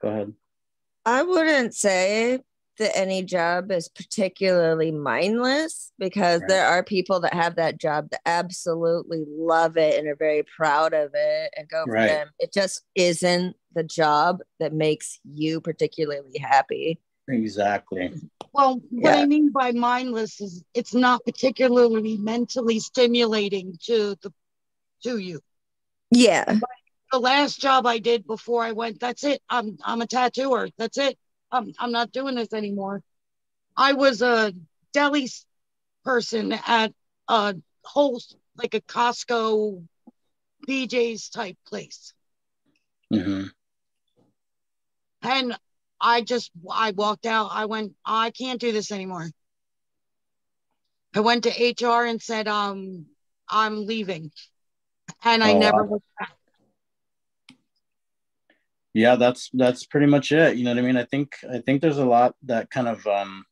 [0.00, 0.32] go ahead.
[1.06, 2.40] I wouldn't say
[2.78, 6.48] that any job is particularly mindless because right.
[6.48, 10.92] there are people that have that job that absolutely love it and are very proud
[10.92, 12.08] of it and go for right.
[12.08, 12.30] them.
[12.38, 17.00] It just isn't the job that makes you particularly happy.
[17.28, 18.12] Exactly.
[18.52, 19.22] Well, what yeah.
[19.22, 24.32] I mean by mindless is it's not particularly mentally stimulating to the
[25.04, 25.40] to you.
[26.10, 26.44] Yeah.
[26.46, 26.70] But
[27.10, 29.42] the last job I did before I went, that's it.
[29.48, 30.68] I'm I'm a tattooer.
[30.76, 31.18] That's it.
[31.50, 33.02] I'm I'm not doing this anymore.
[33.76, 34.52] I was a
[34.92, 35.28] deli
[36.04, 36.92] person at
[37.28, 38.20] a whole
[38.56, 39.82] like a Costco
[40.68, 42.12] BJ's type place.
[43.12, 43.46] Mm-hmm.
[45.22, 45.56] And
[46.04, 47.48] I just I walked out.
[47.50, 49.30] I went, I can't do this anymore.
[51.14, 53.06] I went to HR and said, um,
[53.48, 54.30] I'm leaving.
[55.24, 56.32] And I oh, never looked back.
[58.92, 60.56] Yeah, that's that's pretty much it.
[60.56, 60.98] You know what I mean?
[60.98, 63.46] I think I think there's a lot that kind of um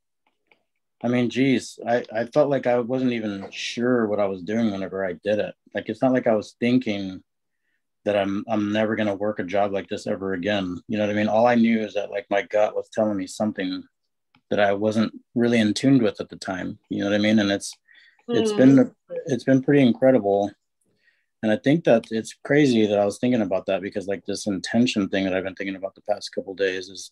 [1.02, 4.70] I mean, geez, I, I felt like I wasn't even sure what I was doing
[4.70, 5.54] whenever I did it.
[5.74, 7.22] Like it's not like I was thinking
[8.04, 10.80] that I'm I'm never gonna work a job like this ever again.
[10.88, 11.28] You know what I mean?
[11.28, 13.82] All I knew is that like my gut was telling me something
[14.50, 16.78] that I wasn't really in tune with at the time.
[16.88, 17.38] You know what I mean?
[17.38, 17.72] And it's
[18.28, 19.14] it's been mm-hmm.
[19.26, 20.50] it's been pretty incredible.
[21.42, 24.46] And I think that it's crazy that I was thinking about that because like this
[24.46, 27.10] intention thing that I've been thinking about the past couple days is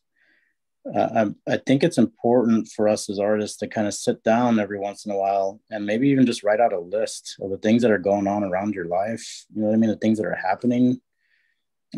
[0.95, 4.59] uh, I, I think it's important for us as artists to kind of sit down
[4.59, 7.59] every once in a while and maybe even just write out a list of the
[7.59, 9.45] things that are going on around your life.
[9.55, 9.91] You know what I mean?
[9.91, 11.01] The things that are happening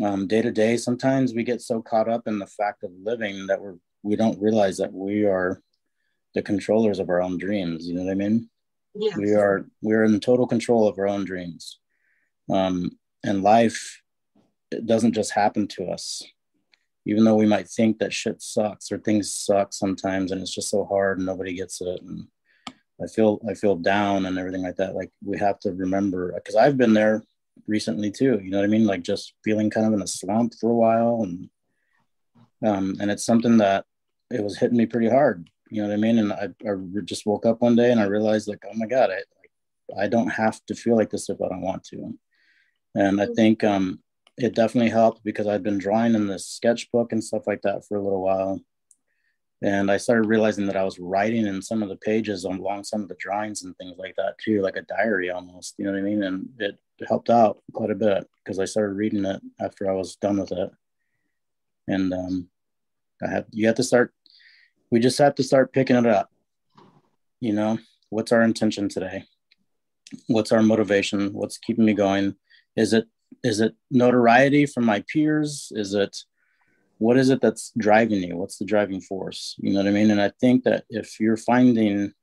[0.03, 0.75] um, day to day.
[0.75, 4.41] Sometimes we get so caught up in the fact of living that we're we don't
[4.41, 5.61] realize that we are
[6.33, 7.87] the controllers of our own dreams.
[7.87, 8.49] You know what I mean?
[8.95, 9.15] Yes.
[9.15, 11.79] We are we are in total control of our own dreams.
[12.49, 14.01] Um, and life
[14.71, 16.23] it doesn't just happen to us.
[17.05, 20.69] Even though we might think that shit sucks or things suck sometimes and it's just
[20.69, 22.01] so hard and nobody gets it.
[22.01, 22.27] And
[23.01, 24.95] I feel I feel down and everything like that.
[24.95, 27.23] Like we have to remember because I've been there
[27.67, 28.39] recently too.
[28.41, 28.85] You know what I mean?
[28.85, 31.49] Like just feeling kind of in a slump for a while and
[32.65, 33.85] um, and it's something that
[34.31, 36.19] it was hitting me pretty hard you know what I mean?
[36.19, 39.09] And I, I just woke up one day and I realized like, oh my God,
[39.09, 42.13] I, I don't have to feel like this if I don't want to.
[42.93, 43.99] And I think um,
[44.37, 47.97] it definitely helped because I'd been drawing in this sketchbook and stuff like that for
[47.97, 48.59] a little while.
[49.61, 53.01] And I started realizing that I was writing in some of the pages along some
[53.01, 55.99] of the drawings and things like that too, like a diary almost, you know what
[55.99, 56.23] I mean?
[56.23, 60.17] And it helped out quite a bit because I started reading it after I was
[60.17, 60.69] done with it.
[61.87, 62.49] And um,
[63.23, 64.13] I had, you have to start
[64.93, 66.29] we just have to start picking it up.
[67.39, 67.79] You know,
[68.11, 69.23] what's our intention today?
[70.27, 71.33] What's our motivation?
[71.33, 72.35] What's keeping me going?
[72.75, 73.07] Is it
[73.43, 75.71] is it notoriety from my peers?
[75.75, 76.17] Is it
[76.99, 78.37] what is it that's driving you?
[78.37, 79.55] What's the driving force?
[79.59, 80.11] You know what I mean?
[80.11, 82.13] And I think that if you're finding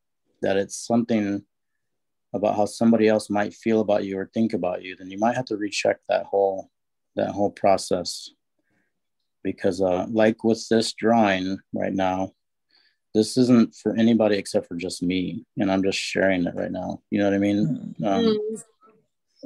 [0.42, 1.44] that it's something
[2.33, 5.37] about how somebody else might feel about you or think about you, then you might
[5.37, 6.70] have to recheck that whole
[7.16, 8.30] that whole process.
[9.42, 12.33] Because uh, like with this drawing right now,
[13.14, 17.00] this isn't for anybody except for just me and i'm just sharing it right now
[17.11, 18.04] you know what i mean mm-hmm.
[18.04, 18.38] um,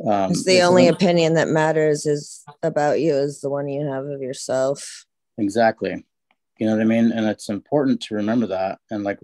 [0.03, 4.07] um, it's the only opinion that matters is about you is the one you have
[4.07, 5.05] of yourself.
[5.39, 6.05] Exactly.
[6.59, 7.13] You know what i mean?
[7.13, 8.79] And it's important to remember that.
[8.91, 9.21] And like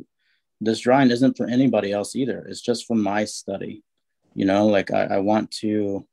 [0.61, 2.44] this drawing isn't for anybody else either.
[2.48, 3.83] It's just for my study.
[4.35, 6.06] You know like i, I want to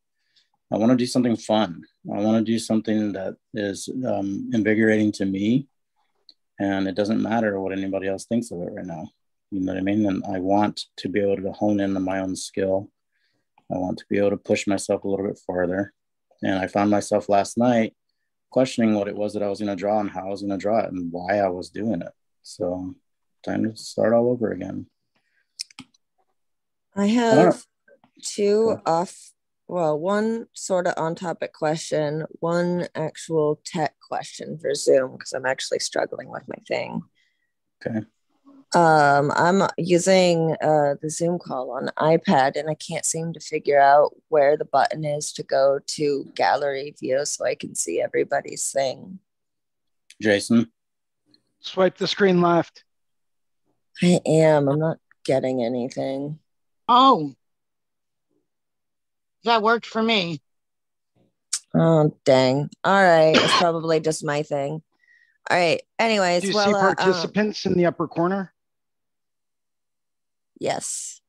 [0.73, 1.83] i want to do something fun.
[2.11, 5.67] I want to do something that is um, invigorating to me.
[6.59, 9.07] And it doesn't matter what anybody else thinks of it right now.
[9.51, 10.07] You know what i mean?
[10.07, 12.89] And i want to be able to hone in on my own skill
[13.73, 15.93] i want to be able to push myself a little bit farther
[16.41, 17.95] and i found myself last night
[18.49, 20.51] questioning what it was that i was going to draw and how i was going
[20.51, 22.11] to draw it and why i was doing it
[22.43, 22.95] so
[23.43, 24.85] time to start all over again
[26.95, 27.63] i have
[28.23, 29.31] two off
[29.67, 35.45] well, one sort of on topic question, one actual tech question for Zoom because I'm
[35.45, 37.01] actually struggling with my thing.
[37.85, 38.05] Okay.
[38.75, 43.79] Um, I'm using uh, the Zoom call on iPad and I can't seem to figure
[43.79, 48.69] out where the button is to go to gallery view so I can see everybody's
[48.71, 49.19] thing.
[50.21, 50.69] Jason,
[51.61, 52.83] swipe the screen left.
[54.03, 54.67] I am.
[54.67, 56.39] I'm not getting anything.
[56.89, 57.33] Oh,
[59.43, 60.41] that worked for me.
[61.73, 62.69] Oh dang!
[62.83, 64.81] All right, it's probably just my thing.
[65.49, 65.81] All right.
[65.97, 68.53] Anyways, do you well, see participants uh, um, in the upper corner?
[70.59, 71.21] Yes.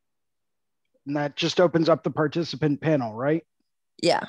[1.07, 3.45] And that just opens up the participant panel, right?
[4.03, 4.25] Yeah.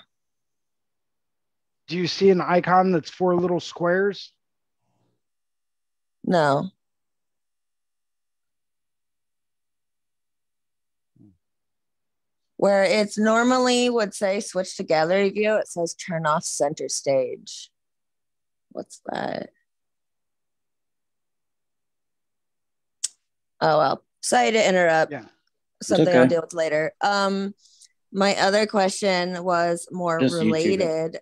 [1.87, 4.31] Do you see an icon that's four little squares?
[6.23, 6.69] No.
[12.59, 17.71] where it's normally would say switch to gallery view, it says turn off center stage.
[18.73, 19.51] What's that?
[23.61, 25.11] Oh well, sorry to interrupt.
[25.11, 25.25] Yeah.
[25.81, 26.17] Something okay.
[26.17, 26.93] I'll deal with later.
[27.01, 27.53] Um,
[28.11, 31.19] my other question was more Just related.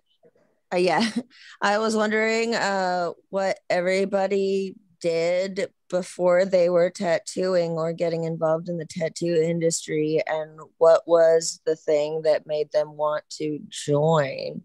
[0.72, 1.08] Uh, yeah,
[1.60, 8.78] I was wondering uh, what everybody did before they were tattooing or getting involved in
[8.78, 14.60] the tattoo industry and what was the thing that made them want to join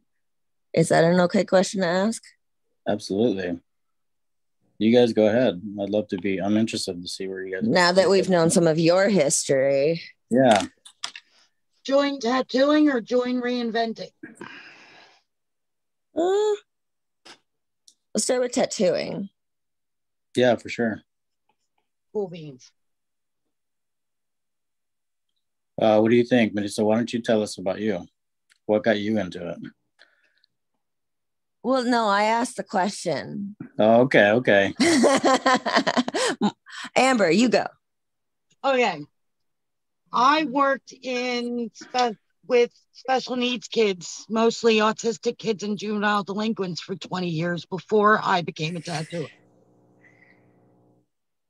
[0.73, 2.23] is that an okay question to ask
[2.87, 3.57] absolutely
[4.83, 7.67] you guys go ahead i'd love to be i'm interested to see where you guys
[7.67, 10.61] now that we've known some of your history yeah
[11.83, 14.11] join tattooing or join reinventing
[16.15, 16.55] uh,
[18.13, 19.29] let's start with tattooing
[20.35, 21.01] yeah, for sure.
[22.11, 22.71] Cool beans.
[25.81, 26.83] Uh, what do you think, Melissa?
[26.83, 28.05] Why don't you tell us about you?
[28.65, 29.57] What got you into it?
[31.63, 33.55] Well, no, I asked the question.
[33.79, 34.73] Oh, okay, okay.
[36.95, 37.65] Amber, you go.
[38.63, 39.01] Okay.
[40.11, 46.95] I worked in spe- with special needs kids, mostly autistic kids and juvenile delinquents for
[46.95, 49.29] 20 years before I became a tattooer.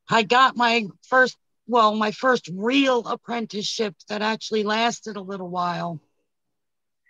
[0.09, 1.37] I got my first,
[1.67, 5.99] well, my first real apprenticeship that actually lasted a little while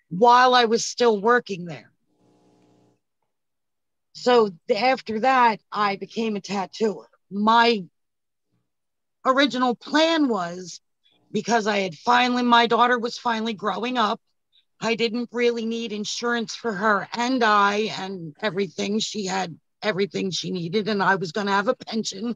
[0.09, 1.92] while I was still working there.
[4.13, 7.09] So after that, I became a tattooer.
[7.31, 7.83] My
[9.25, 10.79] original plan was
[11.31, 14.21] because I had finally, my daughter was finally growing up.
[14.79, 18.99] I didn't really need insurance for her and I and everything.
[18.99, 22.35] She had everything she needed, and I was going to have a pension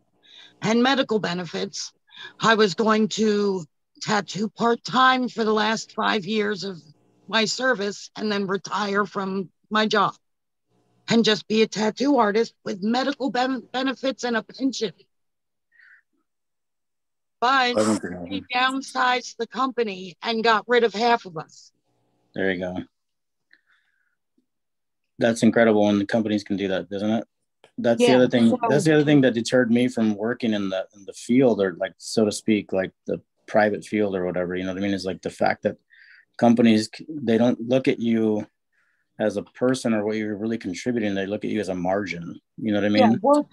[0.62, 1.94] and medical benefits.
[2.40, 3.66] I was going to
[4.02, 6.78] tattoo part time for the last five years of
[7.28, 10.16] my service and then retire from my job
[11.10, 14.94] and just be a tattoo artist with medical ben- benefits and a pension.
[17.40, 21.72] But we downsized the company and got rid of half of us.
[22.34, 22.78] There you go.
[25.20, 27.26] That's incredible when the companies can do that, doesn't it?
[27.78, 28.50] That's yeah, the other thing.
[28.50, 31.62] So, that's the other thing that deterred me from working in the in the field
[31.62, 34.56] or like so to speak, like the private field or whatever.
[34.56, 34.94] You know what I mean?
[34.94, 35.78] Is like the fact that
[36.38, 38.48] companies they don't look at you
[39.20, 41.16] as a person or what you're really contributing.
[41.16, 42.40] They look at you as a margin.
[42.58, 43.12] You know what I mean?
[43.12, 43.50] Yeah, well,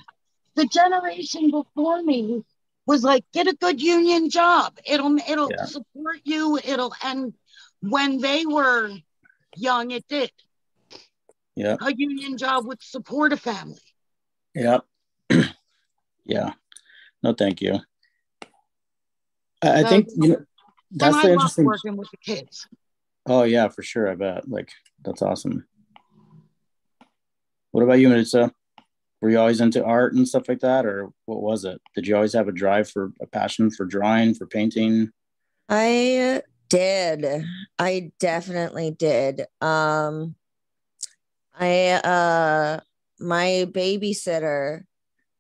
[0.55, 2.43] the generation before me
[2.87, 4.79] was like, get a good union job.
[4.87, 5.65] It'll it'll yeah.
[5.65, 6.59] support you.
[6.63, 7.35] It'll and
[7.81, 8.91] when they were
[9.57, 10.31] young, it did.
[11.57, 11.77] Yeah.
[11.81, 13.81] A union job would support a family.
[14.55, 14.81] Yeah.
[16.25, 16.53] yeah.
[17.23, 17.81] No, thank you.
[19.63, 20.45] I, so, think you know
[20.91, 22.69] that's the interesting working with the kids.
[23.27, 24.11] Oh yeah, for sure.
[24.11, 24.49] I bet.
[24.49, 24.71] Like
[25.05, 25.67] that's awesome.
[27.73, 28.53] What about you, Melissa?
[29.25, 32.15] were you always into art and stuff like that or what was it did you
[32.15, 35.11] always have a drive for a passion for drawing for painting
[35.71, 37.43] i did
[37.79, 40.35] i definitely did um
[41.59, 42.79] i uh
[43.19, 44.83] my babysitter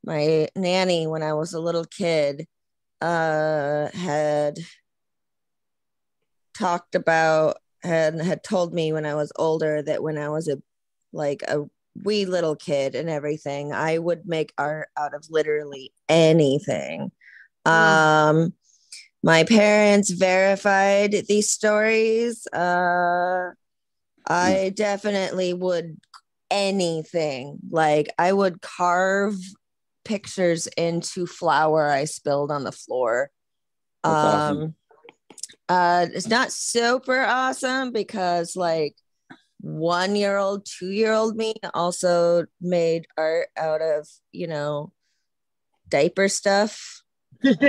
[0.02, 2.46] my nanny when i was a little kid
[3.02, 4.58] uh had
[6.54, 10.56] talked about and had told me when i was older that when i was a
[11.12, 11.64] like a
[12.02, 17.12] wee little kid and everything, I would make art out of literally anything.
[17.66, 17.70] Mm.
[17.70, 18.54] Um,
[19.22, 22.46] my parents verified these stories.
[22.48, 23.50] Uh,
[24.26, 24.74] I mm.
[24.74, 25.98] definitely would
[26.50, 27.58] anything.
[27.70, 29.36] Like I would carve
[30.04, 33.30] pictures into flour I spilled on the floor.
[34.02, 34.74] That's um, awesome.
[35.68, 38.96] Uh, it's not super awesome because like
[39.60, 44.92] one year old, two year old me also made art out of, you know,
[45.88, 47.02] diaper stuff.
[47.42, 47.68] That's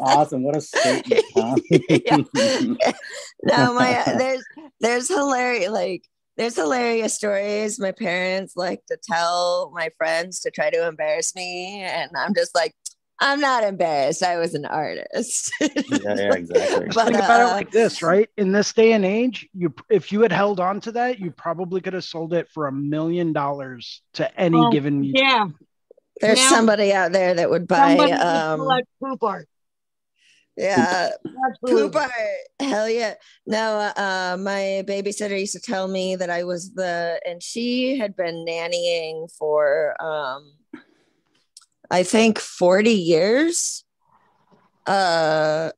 [0.00, 0.42] awesome.
[0.42, 1.24] What a statement.
[1.34, 1.56] Huh?
[3.44, 4.44] no, my there's
[4.80, 6.04] there's hilarious like
[6.36, 11.82] there's hilarious stories my parents like to tell my friends to try to embarrass me
[11.82, 12.74] and i'm just like
[13.22, 14.24] I'm not embarrassed.
[14.24, 15.52] I was an artist.
[15.60, 15.68] yeah,
[16.02, 16.88] yeah, exactly.
[16.92, 18.28] but, Think about uh, it like this, right?
[18.36, 21.80] In this day and age, you if you had held on to that, you probably
[21.80, 25.04] could have sold it for a million dollars to any given.
[25.04, 25.46] Yeah.
[26.20, 29.48] There's now, somebody out there that would buy um like poop art.
[30.56, 31.10] Yeah,
[31.64, 32.10] poop art.
[32.58, 33.14] Hell yeah.
[33.46, 38.16] No, uh, my babysitter used to tell me that I was the, and she had
[38.16, 40.52] been nannying for um
[41.92, 43.84] I think 40 years.
[44.86, 45.70] Uh,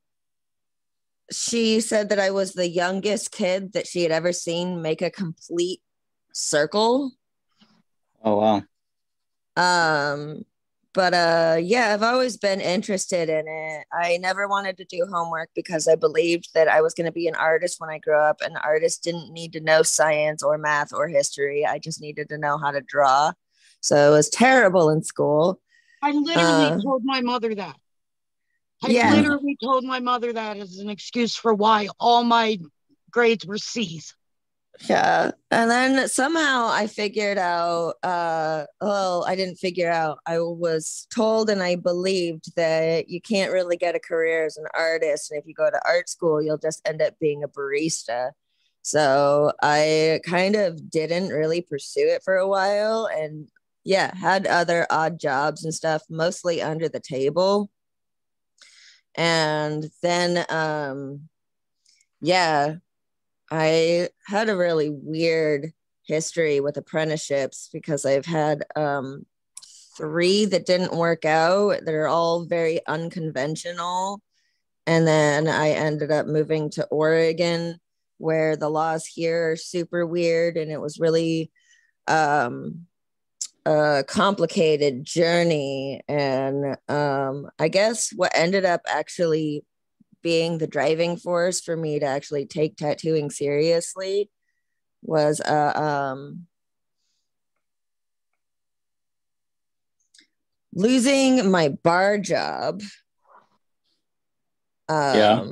[1.33, 5.11] she said that I was the youngest kid that she had ever seen make a
[5.11, 5.81] complete
[6.33, 7.11] circle.
[8.23, 8.63] Oh wow.
[9.57, 10.45] Um
[10.93, 13.87] but uh yeah, I've always been interested in it.
[13.93, 17.27] I never wanted to do homework because I believed that I was going to be
[17.27, 20.93] an artist when I grew up and artists didn't need to know science or math
[20.93, 21.67] or history.
[21.67, 23.33] I just needed to know how to draw.
[23.81, 25.61] So it was terrible in school.
[26.05, 27.77] I literally uh, told my mother that.
[28.85, 29.15] I yeah.
[29.15, 32.59] literally told my mother that as an excuse for why all my
[33.11, 34.15] grades were C's.
[34.89, 35.31] Yeah.
[35.51, 40.19] And then somehow I figured out, uh, well, I didn't figure out.
[40.27, 44.67] I was told and I believed that you can't really get a career as an
[44.75, 45.31] artist.
[45.31, 48.33] And if you go to art school, you'll just end up being a barista.
[48.83, 53.09] So I kind of didn't really pursue it for a while.
[53.11, 53.49] And
[53.85, 57.71] yeah, had other odd jobs and stuff, mostly under the table.
[59.15, 61.29] And then, um,
[62.21, 62.77] yeah,
[63.51, 65.73] I had a really weird
[66.03, 69.27] history with apprenticeships because I've had um,
[69.97, 71.81] three that didn't work out.
[71.85, 74.23] They're all very unconventional.
[74.87, 77.79] And then I ended up moving to Oregon,
[78.19, 80.57] where the laws here are super weird.
[80.57, 81.51] And it was really
[82.07, 82.87] um,
[83.67, 86.03] a complicated journey.
[86.09, 89.65] And um, I guess what ended up actually
[90.23, 94.31] being the driving force for me to actually take tattooing seriously
[95.03, 96.47] was uh, um,
[100.75, 102.83] losing my bar job.
[104.89, 105.45] Um, yeah.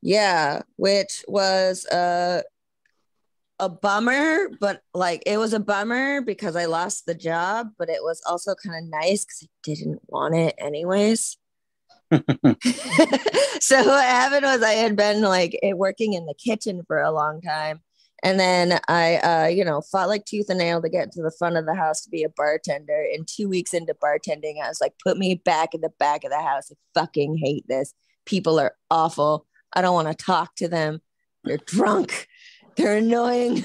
[0.00, 2.44] Yeah, which was a
[3.60, 8.02] a bummer, but like it was a bummer because I lost the job, but it
[8.02, 11.36] was also kind of nice because I didn't want it anyways.
[12.10, 17.40] so what happened was I had been like working in the kitchen for a long
[17.42, 17.80] time
[18.22, 21.32] and then I, uh, you know, fought like tooth and nail to get to the
[21.38, 23.06] front of the house to be a bartender.
[23.14, 26.30] And two weeks into bartending, I was like, put me back in the back of
[26.30, 26.72] the house.
[26.72, 27.94] I fucking hate this.
[28.26, 29.46] People are awful.
[29.72, 31.00] I don't want to talk to them.
[31.44, 32.26] They're drunk.
[32.78, 33.64] They're annoying.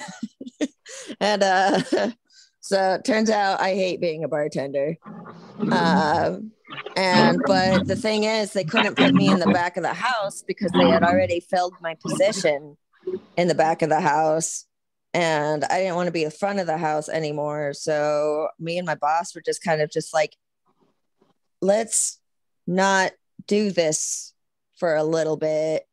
[1.22, 1.82] and uh,
[2.59, 4.97] so it turns out I hate being a bartender.
[5.59, 6.51] Um,
[6.97, 10.43] and but the thing is, they couldn't put me in the back of the house
[10.45, 12.76] because they had already filled my position
[13.38, 14.66] in the back of the house
[15.14, 17.74] and I didn't want to be in front of the house anymore.
[17.74, 20.36] So me and my boss were just kind of just like,
[21.61, 22.20] let's
[22.66, 23.11] not
[23.45, 24.34] do this
[24.78, 25.84] for a little bit.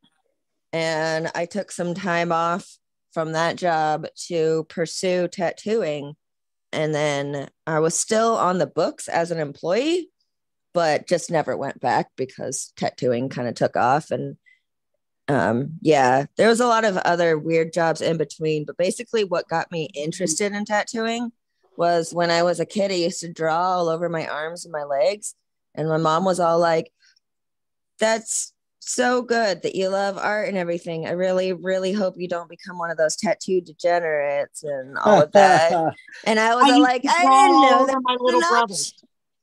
[0.73, 2.79] And I took some time off
[3.13, 6.15] from that job to pursue tattooing.
[6.73, 10.11] And then I was still on the books as an employee,
[10.73, 14.11] but just never went back because tattooing kind of took off.
[14.11, 14.37] And
[15.29, 19.49] um, yeah, there was a lot of other weird jobs in between, but basically, what
[19.49, 21.33] got me interested in tattooing
[21.77, 24.73] was when I was a kid, I used to draw all over my arms and
[24.73, 25.35] my legs,
[25.75, 26.93] and my mom was all like,
[28.01, 31.07] "That's so good that you love art and everything.
[31.07, 35.33] I really, really hope you don't become one of those tattoo degenerates and all of
[35.33, 35.72] that."
[36.26, 38.74] and I was I like, "I didn't know that my little brother."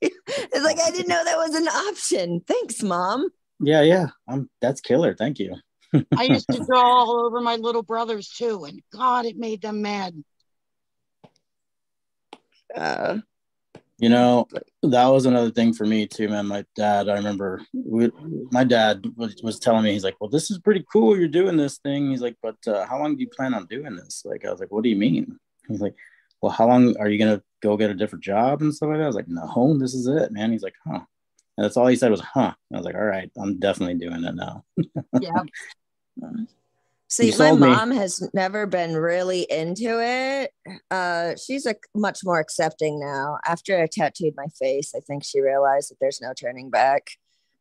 [0.00, 2.40] it's like I didn't know that was an option.
[2.46, 3.30] Thanks, mom.
[3.60, 4.08] Yeah, yeah.
[4.28, 5.14] I'm that's killer.
[5.14, 5.56] Thank you.
[6.16, 9.82] I used to draw all over my little brothers too, and God, it made them
[9.82, 10.22] mad.
[12.74, 13.18] Uh,
[13.98, 14.46] you know,
[14.82, 16.46] that was another thing for me too, man.
[16.46, 18.10] My dad, I remember we,
[18.52, 21.18] my dad was, was telling me, he's like, Well, this is pretty cool.
[21.18, 22.10] You're doing this thing.
[22.10, 24.22] He's like, But uh, how long do you plan on doing this?
[24.24, 25.38] Like, I was like, What do you mean?
[25.66, 25.96] He's like,
[26.40, 28.98] Well, how long are you going to go get a different job and stuff like
[28.98, 29.04] that?
[29.04, 30.52] I was like, No, this is it, man.
[30.52, 31.00] He's like, Huh.
[31.56, 32.54] And that's all he said was, Huh.
[32.72, 34.64] I was like, All right, I'm definitely doing it now.
[35.20, 35.42] yeah.
[37.10, 37.96] See, my mom me.
[37.96, 40.52] has never been really into it.
[40.90, 43.38] Uh, she's a much more accepting now.
[43.46, 47.08] After I tattooed my face, I think she realized that there's no turning back.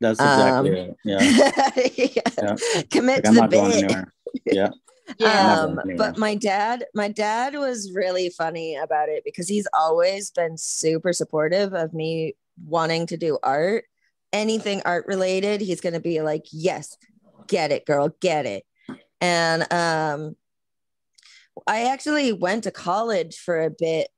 [0.02, 0.95] That's exactly um, it.
[1.06, 1.22] Yeah.
[1.95, 2.56] yeah.
[2.76, 2.82] yeah.
[2.91, 4.06] Commit like, to the bit.
[4.45, 4.70] Yeah.
[5.20, 5.62] Yeah.
[5.62, 10.58] Um, but my dad, my dad was really funny about it because he's always been
[10.58, 12.36] super supportive of me
[12.66, 13.86] wanting to do art.
[14.34, 16.98] Anything art related, he's gonna be like, Yes,
[17.48, 18.66] get it, girl, get it.
[19.22, 20.36] And um,
[21.65, 24.09] I actually went to college for a bit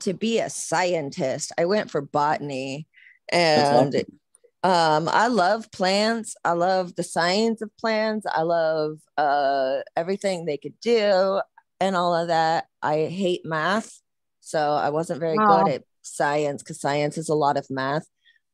[0.00, 1.52] to be a scientist.
[1.58, 2.86] I went for botany
[3.30, 3.94] and
[4.62, 6.36] um, I love plants.
[6.44, 8.26] I love the science of plants.
[8.30, 11.40] I love uh, everything they could do
[11.80, 12.66] and all of that.
[12.82, 14.00] I hate math.
[14.40, 15.64] So I wasn't very wow.
[15.64, 18.06] good at science because science is a lot of math.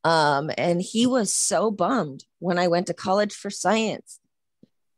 [0.05, 4.19] Um, and he was so bummed when I went to college for science.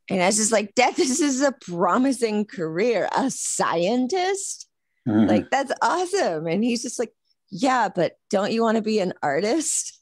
[0.09, 4.67] And I was just like, Dad, this is a promising career, a scientist.
[5.07, 5.29] Mm-hmm.
[5.29, 6.47] Like, that's awesome.
[6.47, 7.13] And he's just like,
[7.49, 9.99] Yeah, but don't you want to be an artist?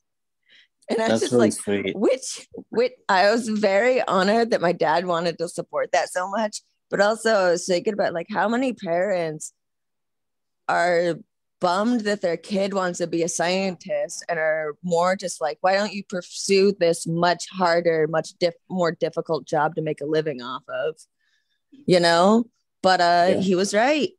[0.89, 1.95] And I was that's just really like, sweet.
[1.95, 6.61] which, which I was very honored that my dad wanted to support that so much.
[6.89, 9.53] But also, I was thinking about like how many parents
[10.67, 11.15] are
[11.63, 15.75] bummed that their kid wants to be a scientist and are more just like, why
[15.75, 20.41] don't you pursue this much harder, much diff- more difficult job to make a living
[20.41, 20.97] off of?
[21.71, 22.43] You know?
[22.81, 23.39] But uh, yeah.
[23.39, 24.09] he was right.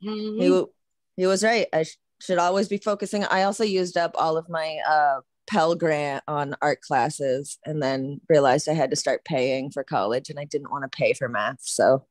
[0.00, 0.40] Mm-hmm.
[0.40, 0.64] He,
[1.16, 1.66] he was right.
[1.72, 3.24] I sh- should always be focusing.
[3.24, 8.20] I also used up all of my uh, Pell Grant on art classes and then
[8.28, 11.28] realized I had to start paying for college and I didn't want to pay for
[11.28, 11.62] math.
[11.62, 12.06] So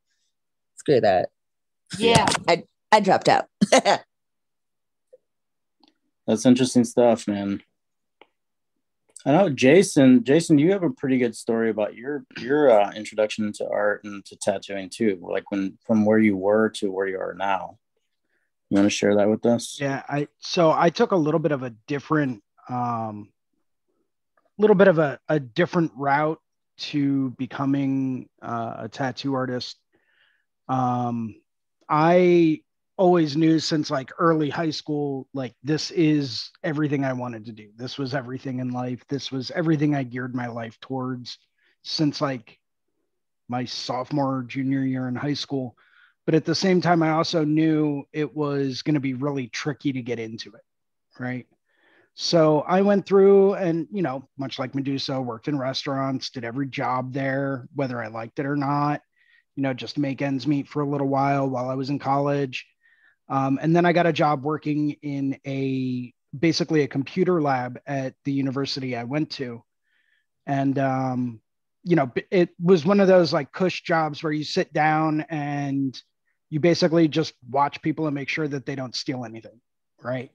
[0.76, 1.30] screw that.
[1.98, 2.26] Yeah.
[2.46, 3.46] I I dropped out.
[6.28, 7.62] That's interesting stuff, man.
[9.26, 10.24] I know Jason.
[10.24, 14.26] Jason, you have a pretty good story about your your uh, introduction into art and
[14.26, 15.20] to tattooing too.
[15.22, 17.78] Like when from where you were to where you are now.
[18.70, 19.78] You want to share that with us?
[19.80, 23.30] Yeah, I so I took a little bit of a different um
[24.58, 26.40] little bit of a, a different route
[26.78, 29.78] to becoming uh, a tattoo artist.
[30.68, 31.36] Um
[31.90, 32.62] I
[33.02, 37.70] always knew since like early high school like this is everything I wanted to do.
[37.76, 39.04] This was everything in life.
[39.10, 41.40] This was everything I geared my life towards
[41.84, 42.60] since like
[43.50, 45.76] my sophomore junior year in high school
[46.26, 49.92] but at the same time i also knew it was going to be really tricky
[49.92, 50.62] to get into it
[51.20, 51.48] right
[52.14, 56.68] so i went through and you know much like medusa worked in restaurants did every
[56.68, 59.02] job there whether i liked it or not
[59.56, 62.00] you know just to make ends meet for a little while while i was in
[62.00, 62.66] college
[63.32, 68.14] um, and then i got a job working in a basically a computer lab at
[68.26, 69.64] the university i went to
[70.46, 71.42] and um,
[71.84, 76.00] you know, it was one of those like cush jobs where you sit down and
[76.50, 79.60] you basically just watch people and make sure that they don't steal anything,
[80.02, 80.32] right?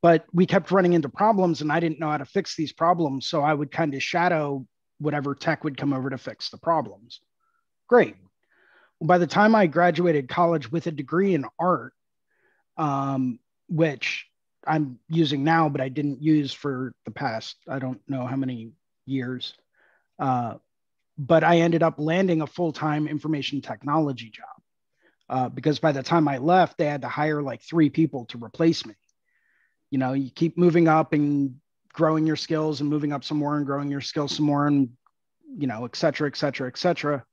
[0.00, 3.26] But we kept running into problems and I didn't know how to fix these problems.
[3.26, 4.66] So I would kind of shadow
[4.98, 7.20] whatever tech would come over to fix the problems.
[7.88, 8.16] Great.
[9.00, 11.92] By the time I graduated college with a degree in art,
[12.76, 13.38] um,
[13.68, 14.26] which
[14.66, 18.72] I'm using now, but I didn't use for the past, I don't know how many
[19.06, 19.54] years
[20.18, 20.54] uh,
[21.16, 24.46] but I ended up landing a full time information technology job
[25.28, 28.42] uh, because by the time I left, they had to hire like three people to
[28.42, 28.94] replace me.
[29.90, 31.56] You know, you keep moving up and
[31.92, 34.90] growing your skills and moving up some more and growing your skills some more and,
[35.56, 37.24] you know, et cetera, et cetera, et cetera.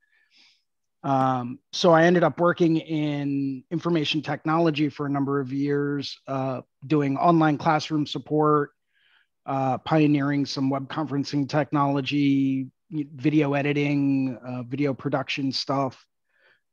[1.05, 6.61] Um, so I ended up working in information technology for a number of years, uh,
[6.87, 8.71] doing online classroom support,
[9.45, 16.03] uh, pioneering some web conferencing technology, video editing, uh, video production stuff,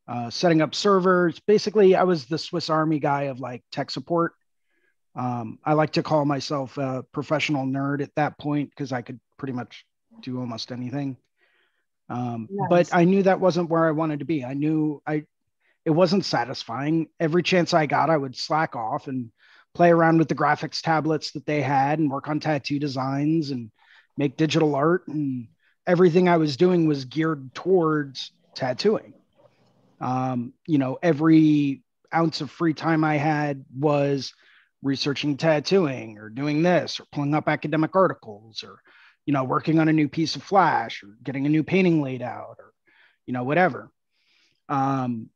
[0.09, 1.39] uh, setting up servers.
[1.41, 4.33] Basically, I was the Swiss Army guy of like tech support.
[5.15, 9.21] Um, I like to call myself a professional nerd at that point because I could
[9.37, 9.85] pretty much
[10.23, 11.19] do almost anything.
[12.13, 12.69] Um, nice.
[12.69, 14.45] But I knew that wasn't where I wanted to be.
[14.45, 15.25] I knew I
[15.85, 17.09] it wasn't satisfying.
[17.19, 19.33] Every chance I got, I would slack off and
[19.75, 23.71] play around with the graphics tablets that they had and work on tattoo designs and
[24.17, 25.49] make digital art and
[25.87, 29.15] everything I was doing was geared towards tattooing.
[30.01, 31.83] Um, you know, every
[32.15, 34.35] ounce of free time I had was
[34.83, 38.81] researching tattooing or doing this or pulling up academic articles or,
[39.27, 42.23] you know, working on a new piece of flash or getting a new painting laid
[42.23, 42.73] out or,
[43.27, 43.91] you know, whatever.
[44.69, 45.31] Um,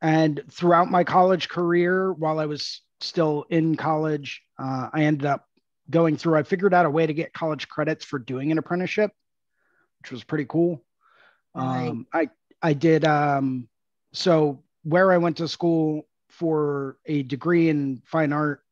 [0.00, 5.46] and throughout my college career, while I was still in college, uh, I ended up
[5.88, 9.12] going through, I figured out a way to get college credits for doing an apprenticeship
[10.02, 10.84] which was pretty cool.
[11.54, 12.28] Um, I
[12.60, 13.68] I did um,
[14.12, 18.62] so where I went to school for a degree in fine art,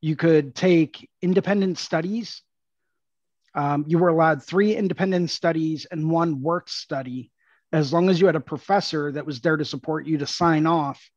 [0.00, 2.42] you could take independent studies.
[3.54, 7.30] Um, you were allowed three independent studies and one work study,
[7.72, 10.66] as long as you had a professor that was there to support you to sign
[10.66, 11.10] off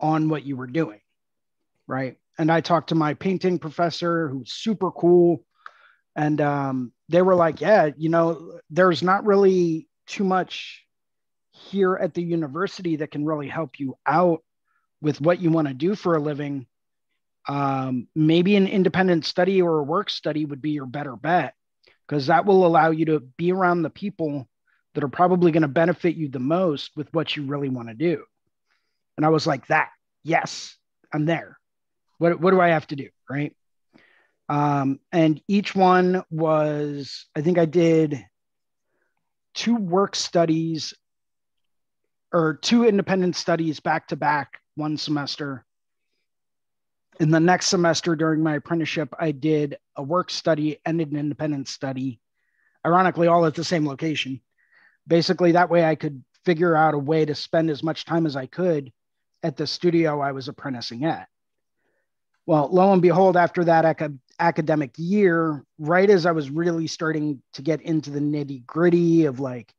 [0.00, 1.00] on what you were doing,
[1.86, 2.18] right?
[2.38, 5.44] And I talked to my painting professor, who's super cool,
[6.14, 10.84] and um, they were like, yeah, you know, there's not really too much
[11.50, 14.42] here at the university that can really help you out
[15.00, 16.66] with what you want to do for a living.
[17.48, 21.54] Um, maybe an independent study or a work study would be your better bet
[22.12, 24.46] because that will allow you to be around the people
[24.92, 27.94] that are probably going to benefit you the most with what you really want to
[27.94, 28.22] do.
[29.16, 29.88] And I was like, that,
[30.22, 30.76] yes,
[31.10, 31.58] I'm there.
[32.18, 33.08] What, what do I have to do?
[33.30, 33.56] Right.
[34.50, 38.22] Um, and each one was, I think I did
[39.54, 40.92] two work studies
[42.30, 45.64] or two independent studies back to back one semester.
[47.22, 51.68] In the next semester during my apprenticeship, I did a work study and an independent
[51.68, 52.18] study,
[52.84, 54.40] ironically, all at the same location.
[55.06, 58.34] Basically, that way I could figure out a way to spend as much time as
[58.34, 58.92] I could
[59.44, 61.28] at the studio I was apprenticing at.
[62.44, 67.40] Well, lo and behold, after that ac- academic year, right as I was really starting
[67.52, 69.72] to get into the nitty gritty of like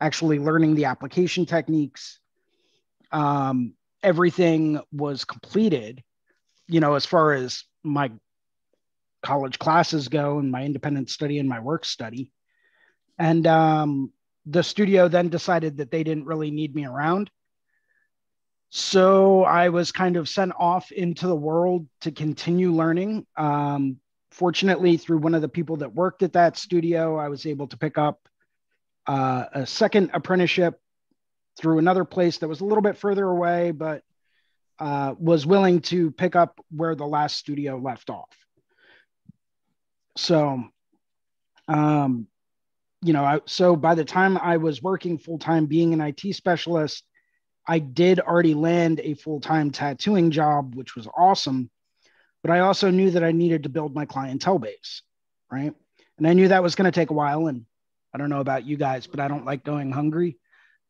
[0.00, 2.20] actually learning the application techniques,
[3.12, 6.02] um, everything was completed,
[6.68, 8.10] you know, as far as my
[9.22, 12.30] college classes go and my independent study and my work study.
[13.18, 14.12] And um,
[14.44, 17.30] the studio then decided that they didn't really need me around.
[18.70, 23.26] So I was kind of sent off into the world to continue learning.
[23.36, 23.98] Um,
[24.30, 27.78] fortunately, through one of the people that worked at that studio, I was able to
[27.78, 28.28] pick up
[29.06, 30.80] uh, a second apprenticeship
[31.58, 34.02] through another place that was a little bit further away, but
[34.78, 38.36] uh, was willing to pick up where the last studio left off.
[40.16, 40.64] So,
[41.68, 42.26] um,
[43.02, 46.34] you know, I, so by the time I was working full time being an IT
[46.34, 47.04] specialist,
[47.66, 51.70] I did already land a full time tattooing job, which was awesome.
[52.42, 55.02] But I also knew that I needed to build my clientele base,
[55.50, 55.74] right?
[56.18, 57.48] And I knew that was going to take a while.
[57.48, 57.66] And
[58.14, 60.38] I don't know about you guys, but I don't like going hungry.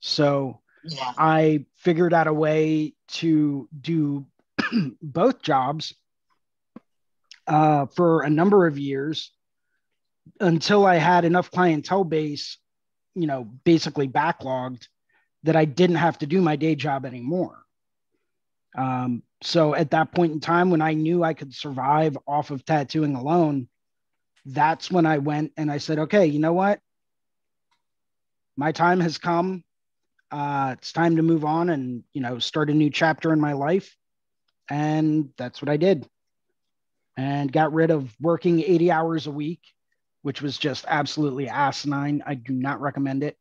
[0.01, 1.13] So yeah.
[1.19, 4.27] I figured out a way to do
[5.03, 5.95] both jobs
[7.47, 9.31] uh, for a number of years
[10.41, 12.59] until I had enough clientele base,
[13.15, 14.89] you know, basically backlogged
[15.45, 17.63] that I didn't have to do my day job anymore.
[18.77, 22.65] Um, so at that point in time, when I knew I could survive off of
[22.65, 23.69] tattooing alone,
[24.45, 26.81] that's when I went and I said, okay, you know what?
[28.57, 29.65] My time has come.
[30.37, 33.55] Uh, it's time to move on and, you know, start a new chapter in my
[33.55, 33.97] life.
[34.69, 36.07] And that's what I did.
[37.17, 39.63] And got rid of working 80 hours a week,
[40.21, 42.23] which was just absolutely asinine.
[42.27, 43.39] I do not recommend it.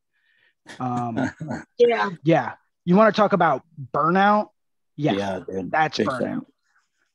[0.79, 1.31] Um,
[1.77, 2.11] yeah.
[2.23, 2.53] Yeah.
[2.85, 4.51] You want to talk about burnout?
[4.95, 5.13] Yeah.
[5.13, 6.19] yeah dude, that's burnout.
[6.21, 6.45] Time.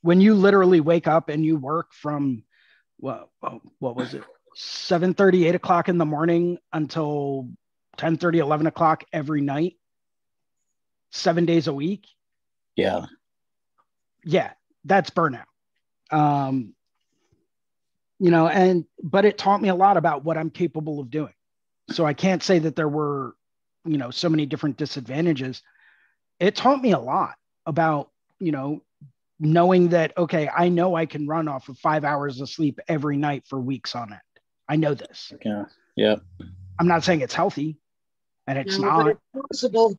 [0.02, 2.44] When you literally wake up and you work from
[2.98, 3.30] what,
[3.78, 4.24] what was it?
[4.56, 7.48] 7 30, 8 o'clock in the morning until
[7.96, 9.76] 10 30, 11 o'clock every night,
[11.10, 12.06] seven days a week.
[12.76, 13.06] Yeah.
[14.24, 14.52] Yeah.
[14.84, 15.44] That's burnout.
[16.10, 16.74] Um,
[18.18, 21.32] you know, and, but it taught me a lot about what I'm capable of doing.
[21.90, 23.34] So I can't say that there were
[23.84, 25.62] you know so many different disadvantages
[26.38, 27.34] it taught me a lot
[27.66, 28.82] about you know
[29.38, 33.16] knowing that okay i know i can run off of five hours of sleep every
[33.16, 34.20] night for weeks on end
[34.68, 35.64] i know this yeah
[35.96, 36.16] yeah
[36.80, 37.76] i'm not saying it's healthy
[38.46, 39.08] and it's no, not.
[39.08, 39.96] it's possible.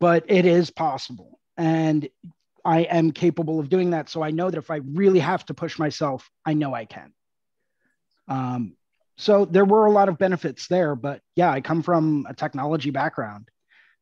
[0.00, 2.08] But it is possible and
[2.64, 4.08] i am capable of doing that.
[4.08, 7.12] So i know that if i really have to push myself i know i can.
[8.26, 8.76] Um,
[9.16, 12.90] so there were a lot of benefits there but yeah i come from a technology
[12.90, 13.48] background.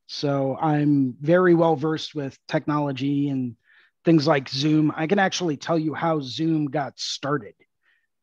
[0.07, 3.57] So i'm very well versed with technology and
[4.05, 4.93] things like zoom.
[4.95, 7.55] I can actually tell you how zoom got started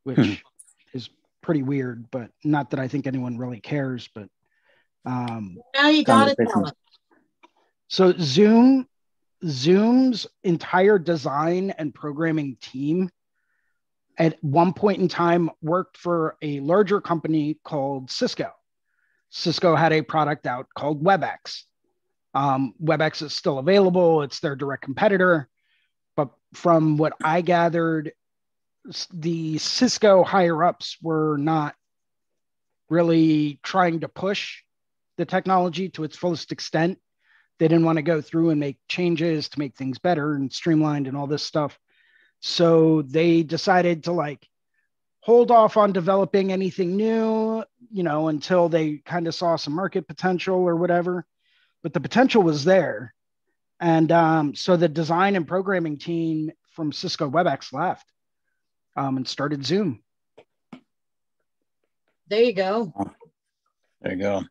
[0.04, 0.24] which hmm.
[0.24, 0.38] is
[1.44, 4.28] pretty weird but not that i think anyone really cares but
[5.06, 6.38] um now you got it
[7.88, 8.88] so zoom
[9.46, 13.10] zoom's entire design and programming team
[14.18, 18.52] at one point in time worked for a larger company called Cisco.
[19.30, 21.64] Cisco had a product out called WebEx.
[22.36, 25.50] Um, WebEx is still available, it's their direct competitor.
[26.16, 28.12] But from what I gathered,
[29.14, 31.76] the Cisco higher ups were not
[32.90, 34.62] really trying to push
[35.18, 37.00] the technology to its fullest extent.
[37.60, 41.08] They didn't want to go through and make changes to make things better and streamlined
[41.08, 41.80] and all this stuff.
[42.42, 44.48] So they decided to like
[45.22, 50.08] hold off on developing anything new, you know, until they kind of saw some market
[50.08, 51.26] potential or whatever.
[51.84, 53.14] But the potential was there.
[53.80, 58.13] And um, so the design and programming team from Cisco WebEx left
[58.96, 60.02] um, and started Zoom.
[62.28, 62.94] There you go.
[64.02, 64.44] There you go.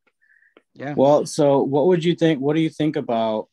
[0.75, 0.95] Yeah.
[0.97, 2.41] Well, so what would you think?
[2.41, 3.49] What do you think about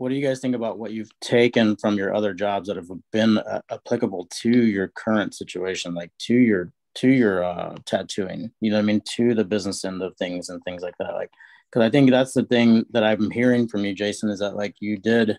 [0.00, 2.88] what do you guys think about what you've taken from your other jobs that have
[3.12, 8.70] been uh, applicable to your current situation like to your to your uh, tattooing you
[8.70, 11.30] know what i mean to the business end of things and things like that like
[11.70, 14.74] because i think that's the thing that i'm hearing from you jason is that like
[14.80, 15.38] you did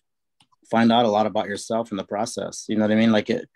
[0.69, 3.31] find out a lot about yourself in the process you know what i mean like
[3.31, 3.49] it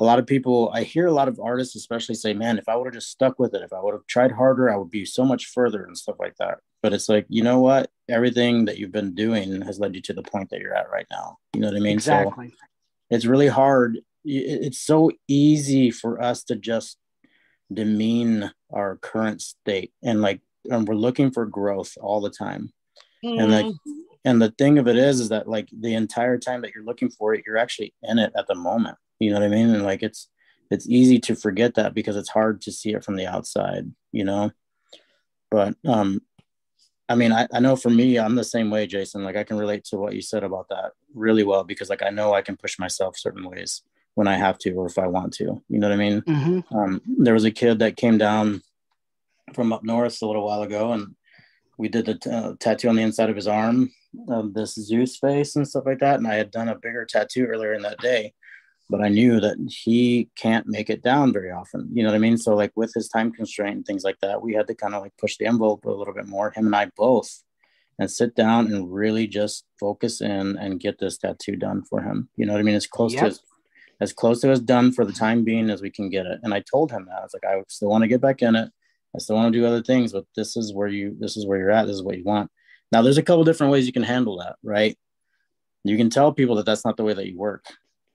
[0.00, 2.74] a lot of people i hear a lot of artists especially say man if i
[2.74, 5.04] would have just stuck with it if i would have tried harder i would be
[5.04, 6.58] so much further and stuff like that.
[6.82, 7.90] But it's like you know what?
[8.08, 11.06] Everything that you've been doing has led you to the point that you're at right
[11.10, 11.38] now.
[11.54, 11.94] You know what i mean?
[11.94, 12.48] Exactly.
[12.48, 12.54] so
[13.10, 13.98] it's really hard.
[14.24, 16.98] It's so easy for us to just
[17.72, 20.40] demean our current state and like
[20.70, 22.72] and we're looking for growth all the time.
[23.22, 23.42] Mm.
[23.42, 24.00] and like mm-hmm.
[24.24, 27.10] and the thing of it is is that like the entire time that you're looking
[27.10, 29.84] for it you're actually in it at the moment you know what i mean and
[29.84, 30.28] like it's
[30.70, 34.24] it's easy to forget that because it's hard to see it from the outside you
[34.24, 34.50] know
[35.50, 36.20] but um
[37.10, 39.24] I mean, I, I know for me, I'm the same way, Jason.
[39.24, 42.10] Like I can relate to what you said about that really well because like I
[42.10, 43.82] know I can push myself certain ways
[44.14, 45.60] when I have to or if I want to.
[45.68, 46.20] You know what I mean?
[46.20, 46.76] Mm-hmm.
[46.76, 48.62] Um, there was a kid that came down
[49.54, 51.16] from up north a little while ago, and
[51.78, 53.90] we did a t- uh, tattoo on the inside of his arm,
[54.28, 56.16] um, this Zeus face and stuff like that.
[56.16, 58.34] And I had done a bigger tattoo earlier in that day,
[58.90, 61.88] but I knew that he can't make it down very often.
[61.92, 62.36] You know what I mean?
[62.36, 65.02] So like with his time constraint and things like that, we had to kind of
[65.02, 67.30] like push the envelope a little bit more, him and I both.
[68.00, 72.28] and sit down and really just focus in and get this tattoo done for him.
[72.36, 72.74] You know what I mean?
[72.74, 73.20] As close yep.
[73.20, 73.40] to as,
[74.00, 76.40] as close to as done for the time being as we can get it.
[76.42, 78.56] And I told him that I was like, I still want to get back in
[78.56, 78.70] it.
[79.14, 81.58] I still want to do other things, but this is where you this is where
[81.58, 81.86] you're at.
[81.86, 82.50] This is what you want.
[82.90, 84.96] Now, there's a couple different ways you can handle that, right?
[85.84, 87.66] You can tell people that that's not the way that you work.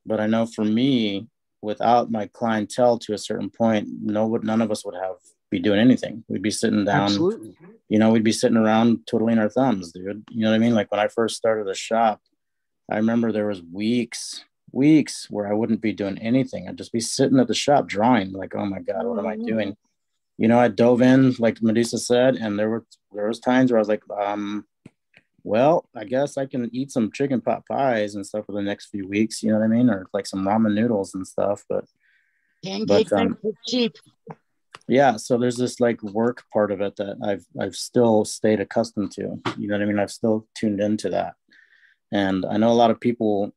[0.06, 1.28] But I know for me,
[1.62, 5.16] without my clientele to a certain point, no, none of us would have
[5.52, 6.24] be doing anything.
[6.28, 7.56] We'd be sitting down, Absolutely.
[7.88, 10.24] you know, we'd be sitting around twiddling our thumbs, dude.
[10.30, 10.74] You know what I mean?
[10.74, 12.22] Like when I first started the shop,
[12.92, 16.68] I remember there was weeks, weeks where I wouldn't be doing anything.
[16.68, 19.38] I'd just be sitting at the shop drawing, like, oh my God, what am I
[19.38, 19.76] doing?
[20.38, 23.80] You know, I dove in, like Medusa said, and there were there was times where
[23.80, 24.66] I was like, um,
[25.46, 28.88] well, I guess I can eat some chicken pot pies and stuff for the next
[28.88, 29.44] few weeks.
[29.44, 29.90] You know what I mean?
[29.92, 31.64] Or like some ramen noodles and stuff.
[31.70, 31.86] But
[32.64, 33.38] pancakes but, um,
[33.68, 33.96] cheap.
[34.88, 39.12] Yeah, so there's this like work part of it that I've I've still stayed accustomed
[39.14, 39.40] to.
[39.58, 40.00] You know what I mean?
[40.00, 41.36] I've still tuned into that,
[42.12, 43.54] and I know a lot of people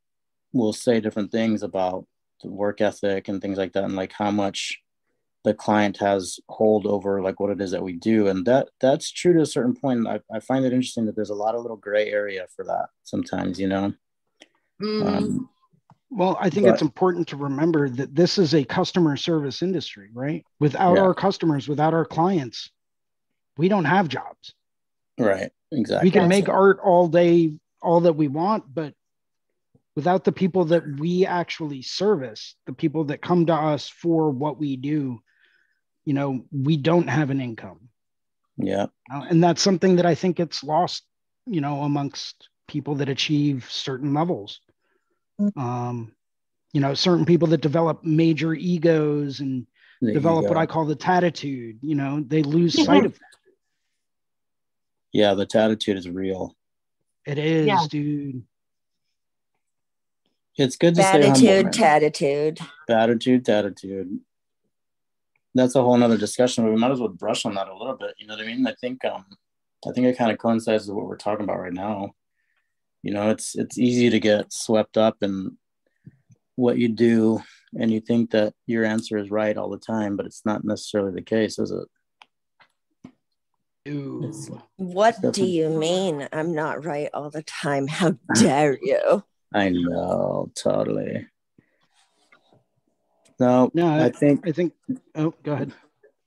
[0.53, 2.07] will say different things about
[2.43, 4.79] the work ethic and things like that, and like how much
[5.49, 9.11] the client has hold over like what it is that we do and that that's
[9.11, 10.07] true to a certain point.
[10.07, 12.89] I, I find it interesting that there's a lot of little gray area for that
[13.03, 13.95] sometimes you know?
[14.83, 15.07] Mm.
[15.07, 15.49] um,
[16.11, 20.11] well i think but, it's important to remember that this is a customer service industry
[20.13, 20.45] right?
[20.61, 21.03] Without yeah.
[21.03, 22.71] our customers without our clients
[23.57, 24.55] we don't have jobs.
[25.19, 26.09] Right exactly.
[26.09, 28.93] We can make art all day all that we want but
[29.97, 34.59] without the people that we actually service the people that come to us for what
[34.59, 35.21] we do
[36.09, 37.91] you know, we don't have an income.
[38.57, 38.87] Yeah.
[39.13, 41.05] Uh, and that's something that I think gets lost,
[41.45, 44.63] you know, amongst people that achieve certain levels.
[45.55, 46.13] Um,
[46.73, 49.67] you know, certain people that develop major egos and
[50.01, 50.55] the develop ego.
[50.55, 52.85] what I call the tattitude, you know, they lose yeah.
[52.87, 53.39] sight of that.
[55.13, 56.57] Yeah, the tattitude is real.
[57.27, 57.85] It is, yeah.
[57.87, 58.45] dude.
[60.57, 61.85] It's good to Attitude, stay humble.
[61.85, 64.21] Attitude, Attitude, attitude
[65.59, 67.97] that's a whole nother discussion, but we might as well brush on that a little
[67.97, 68.15] bit.
[68.19, 68.67] You know what I mean?
[68.67, 69.25] I think um
[69.87, 72.13] I think it kind of coincides with what we're talking about right now.
[73.03, 75.57] You know, it's it's easy to get swept up in
[76.57, 77.41] what you do
[77.79, 81.13] and you think that your answer is right all the time, but it's not necessarily
[81.13, 81.89] the case, is it?
[83.89, 84.61] Ooh.
[84.77, 87.87] What do you mean I'm not right all the time?
[87.87, 89.23] How dare you?
[89.55, 91.27] I know, totally.
[93.41, 94.73] No, no, I, I think I think.
[95.15, 95.73] Oh, go ahead.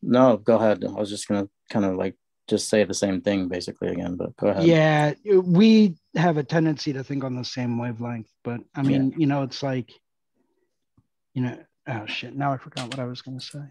[0.02, 0.84] No, go ahead.
[0.86, 2.16] I was just gonna kind of like
[2.48, 4.64] just say the same thing basically again, but go ahead.
[4.64, 9.18] Yeah, we have a tendency to think on the same wavelength, but I mean, yeah.
[9.18, 9.92] you know, it's like,
[11.34, 11.58] you know,
[11.88, 12.36] oh shit.
[12.36, 13.64] Now I forgot what I was gonna say.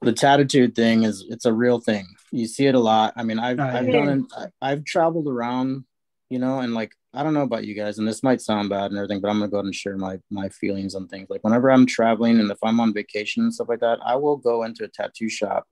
[0.00, 2.06] The tattitude thing is it's a real thing.
[2.32, 3.14] You see it a lot.
[3.16, 4.04] I mean, I've uh, I've yeah.
[4.04, 4.26] done
[4.60, 5.84] I've traveled around,
[6.28, 8.90] you know, and like I don't know about you guys, and this might sound bad
[8.90, 11.28] and everything, but I'm gonna go ahead and share my my feelings on things.
[11.28, 14.36] Like whenever I'm traveling and if I'm on vacation and stuff like that, I will
[14.36, 15.66] go into a tattoo shop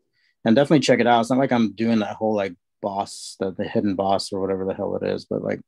[0.45, 1.21] and definitely check it out.
[1.21, 4.65] It's not like I'm doing that whole like boss, the, the hidden boss or whatever
[4.67, 5.61] the hell it is, but like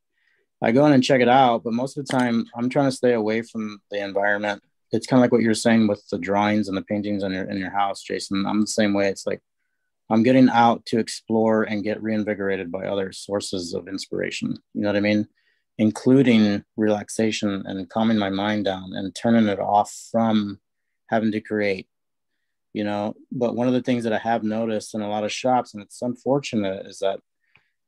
[0.63, 1.65] I go in and check it out.
[1.65, 4.63] But most of the time, I'm trying to stay away from the environment.
[4.93, 7.45] It's kind of like what you're saying with the drawings and the paintings in your
[7.45, 8.45] in your house, Jason.
[8.47, 9.09] I'm the same way.
[9.09, 9.41] It's like
[10.11, 14.55] I'm getting out to explore and get reinvigorated by other sources of inspiration.
[14.75, 15.27] You know what I mean?
[15.79, 20.61] Including relaxation and calming my mind down and turning it off from
[21.09, 21.87] having to create
[22.73, 23.15] you know?
[23.31, 25.83] But one of the things that i have noticed in a lot of shops and
[25.83, 27.21] it's unfortunate is that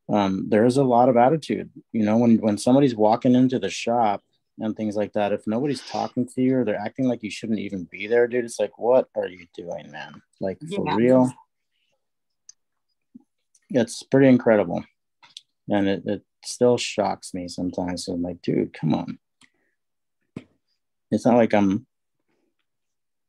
[0.07, 1.69] um, there is a lot of attitude.
[1.91, 4.23] You know when when somebody's walking into the shop
[4.59, 7.59] and things like that if nobody's talking to you or they're acting like you shouldn't
[7.59, 10.21] even be there dude it's like what are you doing man?
[10.39, 11.31] Like for real?
[13.71, 14.85] It's pretty incredible.
[15.67, 18.05] And it, it still shocks me sometimes.
[18.05, 19.19] So I'm like, dude, come on.
[21.11, 21.85] It's not like I'm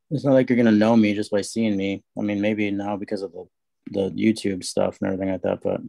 [0.09, 2.03] it's not like you're gonna know me just by seeing me.
[2.17, 3.45] I mean, maybe now because of the
[3.91, 5.81] the YouTube stuff and everything like that, but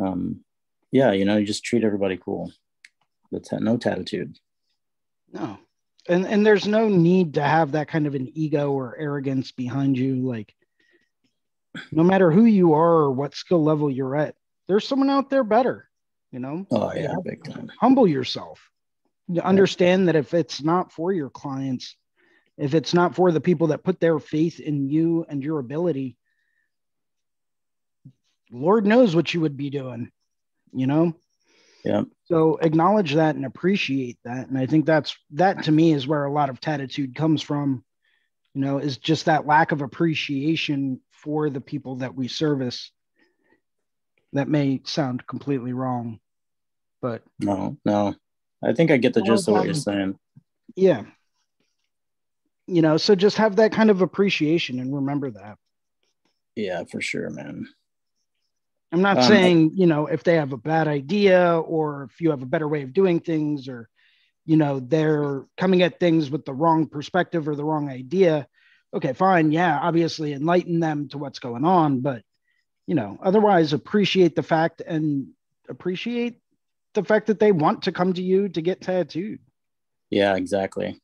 [0.00, 0.40] um
[0.90, 2.52] yeah, you know, you just treat everybody cool.
[3.32, 4.38] That's no attitude.
[5.32, 5.58] No.
[6.08, 9.98] And and there's no need to have that kind of an ego or arrogance behind
[9.98, 10.16] you.
[10.16, 10.54] Like
[11.90, 14.36] no matter who you are or what skill level you're at,
[14.68, 15.88] there's someone out there better
[16.34, 16.66] you know?
[16.72, 17.70] Oh yeah big time.
[17.80, 18.68] humble yourself.
[19.42, 21.96] Understand that if it's not for your clients
[22.58, 26.16] if it's not for the people that put their faith in you and your ability
[28.50, 30.10] lord knows what you would be doing
[30.72, 31.14] you know?
[31.84, 32.02] Yeah.
[32.24, 34.48] So acknowledge that and appreciate that.
[34.48, 37.84] And i think that's that to me is where a lot of tattitude comes from
[38.54, 42.90] you know is just that lack of appreciation for the people that we service
[44.32, 46.18] That may sound completely wrong,
[47.04, 48.14] but no, no.
[48.64, 50.18] I think I get the gist of what you're saying.
[50.74, 51.02] Yeah.
[52.66, 55.58] You know, so just have that kind of appreciation and remember that.
[56.56, 57.68] Yeah, for sure, man.
[58.90, 62.30] I'm not um, saying, you know, if they have a bad idea or if you
[62.30, 63.90] have a better way of doing things or,
[64.46, 68.48] you know, they're coming at things with the wrong perspective or the wrong idea.
[68.94, 69.52] Okay, fine.
[69.52, 72.00] Yeah, obviously enlighten them to what's going on.
[72.00, 72.22] But,
[72.86, 75.26] you know, otherwise appreciate the fact and
[75.68, 76.40] appreciate
[76.94, 79.40] the fact that they want to come to you to get tattooed.
[80.10, 81.00] Yeah, exactly.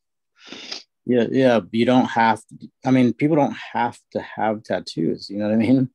[1.05, 1.61] Yeah, yeah.
[1.73, 2.41] You don't have.
[2.47, 5.29] To, I mean, people don't have to have tattoos.
[5.29, 5.91] You know what I mean?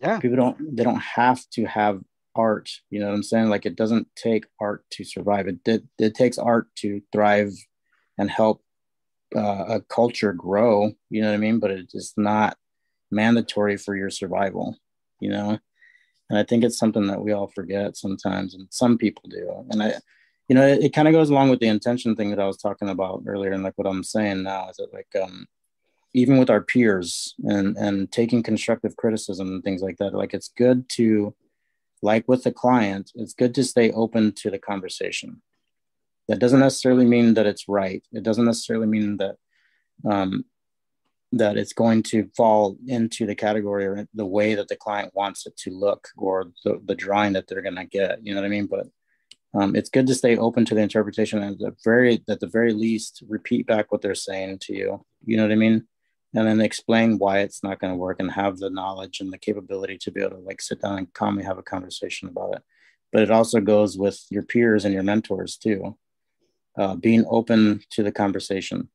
[0.00, 0.18] Yeah.
[0.18, 0.76] People don't.
[0.76, 2.00] They don't have to have
[2.34, 2.70] art.
[2.90, 3.48] You know what I'm saying?
[3.48, 5.48] Like it doesn't take art to survive.
[5.48, 7.52] It it, it takes art to thrive
[8.18, 8.62] and help
[9.36, 10.92] uh, a culture grow.
[11.10, 11.58] You know what I mean?
[11.58, 12.56] But it's not
[13.10, 14.76] mandatory for your survival.
[15.20, 15.58] You know,
[16.30, 19.66] and I think it's something that we all forget sometimes, and some people do.
[19.70, 19.94] And I,
[20.48, 22.56] you know, it, it kind of goes along with the intention thing that I was
[22.56, 25.46] talking about earlier, and like what I'm saying now is that like um,
[26.14, 30.48] even with our peers and and taking constructive criticism and things like that, like it's
[30.56, 31.34] good to
[32.00, 35.42] like with the client, it's good to stay open to the conversation.
[36.28, 38.04] That doesn't necessarily mean that it's right.
[38.12, 39.36] It doesn't necessarily mean that
[40.08, 40.44] um,
[41.32, 45.46] that it's going to fall into the category or the way that the client wants
[45.46, 48.24] it to look or the, the drawing that they're going to get.
[48.24, 48.66] You know what I mean?
[48.66, 48.88] But
[49.54, 52.72] um, it's good to stay open to the interpretation and the very at the very
[52.72, 55.04] least repeat back what they're saying to you.
[55.24, 55.86] You know what I mean?
[56.34, 59.38] And then explain why it's not going to work and have the knowledge and the
[59.38, 62.62] capability to be able to like sit down and calmly have a conversation about it.
[63.12, 65.96] But it also goes with your peers and your mentors too.
[66.78, 68.88] Uh, being open to the conversation,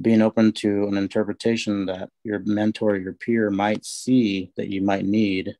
[0.00, 5.04] being open to an interpretation that your mentor, your peer might see that you might
[5.04, 5.56] need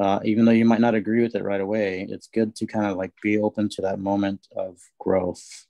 [0.00, 2.86] uh, even though you might not agree with it right away, it's good to kind
[2.86, 5.66] of like be open to that moment of growth.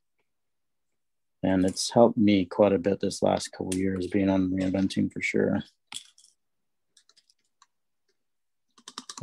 [1.42, 5.20] And it's helped me quite a bit this last couple years being on reinventing for
[5.20, 5.62] sure.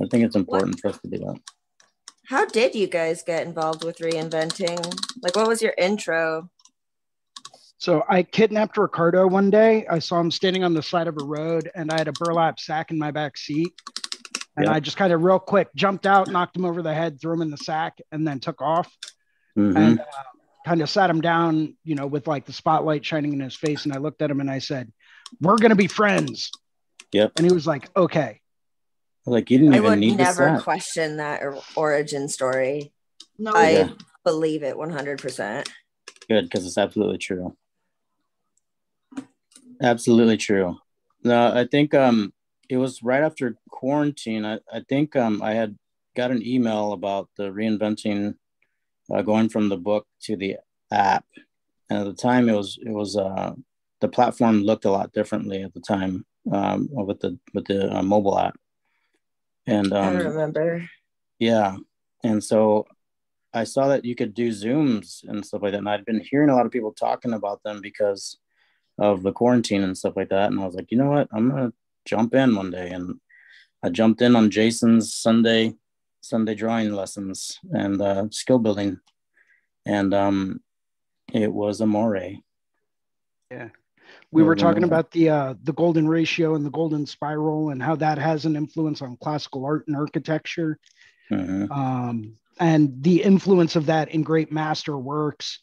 [0.01, 0.81] I think it's important what?
[0.81, 1.39] for us to do that.
[2.25, 4.79] How did you guys get involved with reinventing?
[5.21, 6.49] Like, what was your intro?
[7.79, 9.87] So I kidnapped Ricardo one day.
[9.87, 12.59] I saw him standing on the side of a road, and I had a burlap
[12.59, 13.71] sack in my back seat.
[14.57, 14.75] And yep.
[14.75, 17.41] I just kind of real quick jumped out, knocked him over the head, threw him
[17.41, 18.93] in the sack, and then took off.
[19.57, 19.77] Mm-hmm.
[19.77, 20.03] And uh,
[20.65, 23.85] kind of sat him down, you know, with like the spotlight shining in his face.
[23.85, 24.91] And I looked at him and I said,
[25.39, 26.51] We're going to be friends.
[27.13, 27.31] Yep.
[27.37, 28.41] And he was like, Okay.
[29.25, 29.89] Like, you didn't even know.
[29.89, 31.41] I would never question that
[31.75, 32.91] origin story.
[33.37, 33.89] No, I yeah.
[34.25, 35.67] believe it 100%.
[36.27, 37.55] Good, because it's absolutely true.
[39.81, 40.77] Absolutely true.
[41.23, 42.33] No, I think um
[42.69, 44.45] it was right after quarantine.
[44.45, 45.75] I, I think um, I had
[46.15, 48.35] got an email about the reinventing,
[49.11, 50.57] uh, going from the book to the
[50.91, 51.25] app.
[51.89, 53.53] And at the time, it was it was uh,
[53.99, 58.03] the platform looked a lot differently at the time um, with the with the uh,
[58.03, 58.55] mobile app.
[59.65, 60.87] And um, I remember.
[61.39, 61.77] Yeah,
[62.23, 62.85] and so
[63.53, 66.49] I saw that you could do zooms and stuff like that, and I'd been hearing
[66.49, 68.37] a lot of people talking about them because
[68.99, 70.51] of the quarantine and stuff like that.
[70.51, 71.73] And I was like, you know what, I'm gonna
[72.05, 72.89] jump in one day.
[72.89, 73.19] And
[73.83, 75.75] I jumped in on Jason's Sunday
[76.21, 78.99] Sunday drawing lessons and uh, skill building,
[79.85, 80.61] and um,
[81.33, 82.17] it was a more.
[83.51, 83.69] Yeah,
[84.31, 87.95] we were talking about the uh, the golden ratio and the golden spiral and how
[87.95, 90.77] that has an influence on classical art and architecture,
[91.31, 91.71] mm-hmm.
[91.71, 95.59] um, and the influence of that in great master works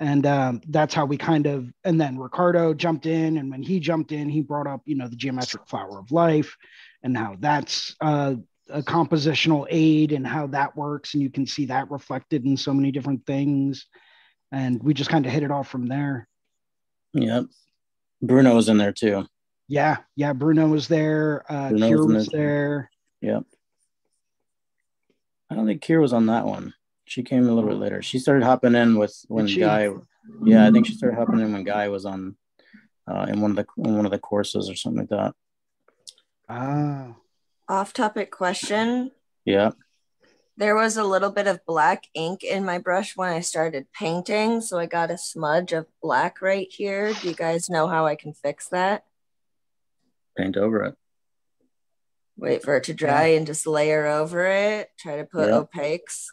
[0.00, 3.78] and um, that's how we kind of and then ricardo jumped in and when he
[3.78, 6.56] jumped in he brought up you know the geometric flower of life
[7.02, 8.34] and how that's uh,
[8.70, 12.72] a compositional aid and how that works and you can see that reflected in so
[12.72, 13.86] many different things.
[14.52, 16.28] And we just kind of hit it off from there.
[17.14, 17.46] Yep.
[18.22, 19.26] Bruno was in there too.
[19.68, 22.90] Yeah yeah bruno was there uh bruno Kier was, was there.
[23.20, 23.44] Yep.
[25.50, 26.74] I don't think Kier was on that one
[27.10, 28.02] she came a little bit later.
[28.02, 29.90] She started hopping in with when Guy.
[30.44, 32.36] Yeah, I think she started hopping in when Guy was on
[33.10, 35.34] uh, in one of the in one of the courses or something like that.
[36.48, 37.16] Ah.
[37.68, 39.10] Off topic question.
[39.44, 39.72] Yeah.
[40.56, 44.60] There was a little bit of black ink in my brush when I started painting,
[44.60, 47.12] so I got a smudge of black right here.
[47.12, 49.04] Do you guys know how I can fix that?
[50.36, 50.94] Paint over it.
[52.36, 53.38] Wait for it to dry yeah.
[53.38, 54.90] and just layer over it.
[54.96, 55.62] Try to put yeah.
[55.64, 56.26] opaques.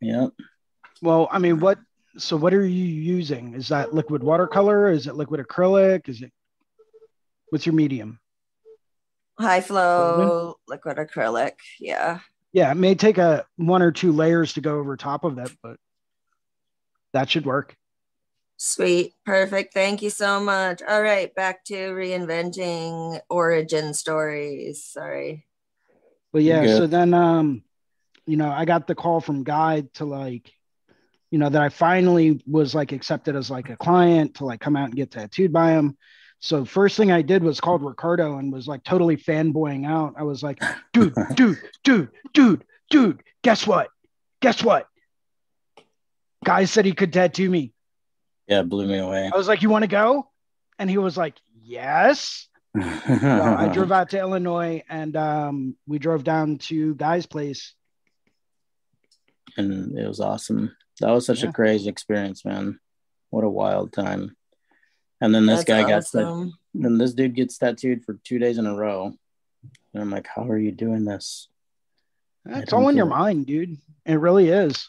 [0.00, 0.28] Yeah.
[1.02, 1.78] Well, I mean, what?
[2.16, 3.54] So, what are you using?
[3.54, 4.90] Is that liquid watercolor?
[4.90, 6.08] Is it liquid acrylic?
[6.08, 6.32] Is it?
[7.50, 8.18] What's your medium?
[9.38, 11.52] High flow liquid acrylic.
[11.78, 12.20] Yeah.
[12.52, 15.52] Yeah, it may take a one or two layers to go over top of that,
[15.62, 15.76] but
[17.12, 17.76] that should work.
[18.56, 19.14] Sweet.
[19.24, 19.72] Perfect.
[19.72, 20.82] Thank you so much.
[20.82, 24.82] All right, back to reinventing origin stories.
[24.82, 25.46] Sorry.
[26.32, 27.62] But yeah, so then um,
[28.28, 30.52] you know, I got the call from Guy to like,
[31.30, 34.76] you know, that I finally was like accepted as like a client to like come
[34.76, 35.96] out and get tattooed by him.
[36.40, 40.14] So first thing I did was called Ricardo and was like totally fanboying out.
[40.16, 40.62] I was like,
[40.92, 43.88] dude, dude, dude, dude, dude, guess what?
[44.40, 44.86] Guess what?
[46.44, 47.72] Guy said he could tattoo me.
[48.46, 49.30] Yeah, blew me away.
[49.32, 50.28] I was like, you want to go?
[50.78, 52.46] And he was like, yes.
[52.80, 52.84] so
[53.58, 57.74] I drove out to Illinois and um, we drove down to Guy's place.
[59.58, 60.74] And it was awesome.
[61.00, 61.50] That was such yeah.
[61.50, 62.80] a crazy experience, man.
[63.30, 64.36] What a wild time.
[65.20, 66.50] And then this That's guy awesome.
[66.50, 69.12] got then this dude gets tattooed for two days in a row.
[69.92, 71.48] And I'm like, how are you doing this?
[72.46, 73.10] It's all in your it.
[73.10, 73.76] mind, dude.
[74.06, 74.88] It really is.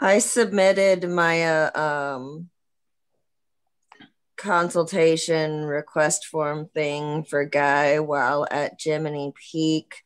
[0.00, 2.50] I submitted my uh, um,
[4.36, 10.03] consultation request form thing for Guy while at Jiminy Peak.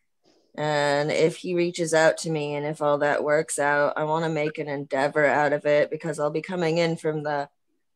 [0.59, 4.25] And if he reaches out to me and if all that works out, I want
[4.25, 7.49] to make an endeavor out of it because I'll be coming in from the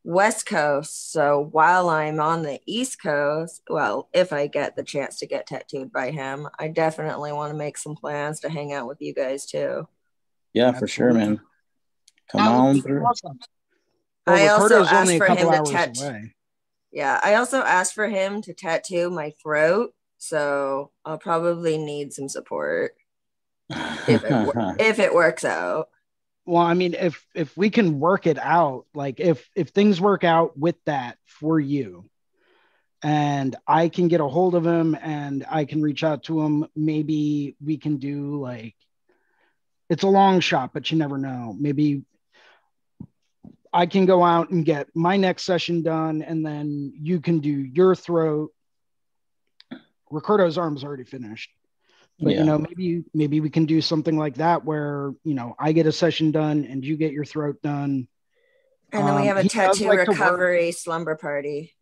[0.05, 1.11] West Coast.
[1.11, 5.49] So while I'm on the East Coast, well, if I get the chance to get
[5.49, 9.13] tattooed by him, I definitely want to make some plans to hang out with you
[9.13, 9.89] guys too.
[10.53, 11.41] Yeah, for sure, man.
[12.31, 13.05] Come on through.
[13.05, 13.41] Awesome.
[14.25, 16.31] Well, I also asked for him to tattoo.
[16.93, 22.29] Yeah, I also asked for him to tattoo my throat, so I'll probably need some
[22.29, 22.95] support
[23.69, 24.49] if it,
[24.79, 25.89] if it works out.
[26.47, 30.25] Well i mean if if we can work it out like if if things work
[30.25, 32.09] out with that for you
[33.01, 36.67] and i can get a hold of him and i can reach out to him
[36.75, 38.75] maybe we can do like
[39.89, 41.55] it's a long shot but you never know.
[41.57, 42.03] Maybe
[43.73, 47.51] i can go out and get my next session done and then you can do
[47.51, 48.51] your throat
[50.13, 51.51] ricardo's arm's already finished.
[52.21, 52.41] But yeah.
[52.41, 55.87] you know maybe maybe we can do something like that where you know i get
[55.87, 58.07] a session done and you get your throat done.
[58.93, 61.75] And then we have a um, tattoo like recovery slumber party.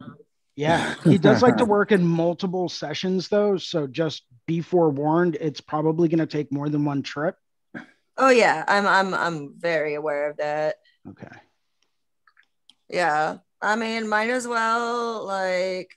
[0.55, 3.57] Yeah he does like to work in multiple sessions though.
[3.57, 7.37] So just be forewarned it's probably going to take more than one trip.
[8.17, 8.65] Oh yeah.
[8.69, 10.77] I'm i'm i'm very aware of that.
[11.09, 11.37] Okay.
[12.89, 13.39] Yeah.
[13.61, 15.97] I mean might as well like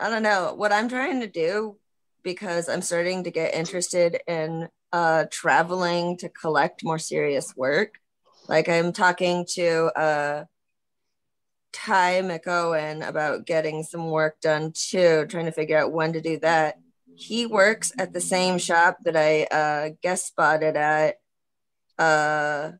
[0.00, 1.76] i don't know what i'm trying to do
[2.22, 7.98] because I'm starting to get interested in uh, traveling to collect more serious work.
[8.48, 10.44] Like I'm talking to uh,
[11.72, 16.38] Ty McOwen about getting some work done too, trying to figure out when to do
[16.40, 16.78] that.
[17.14, 21.16] He works at the same shop that I uh, guest spotted at
[21.98, 22.72] uh,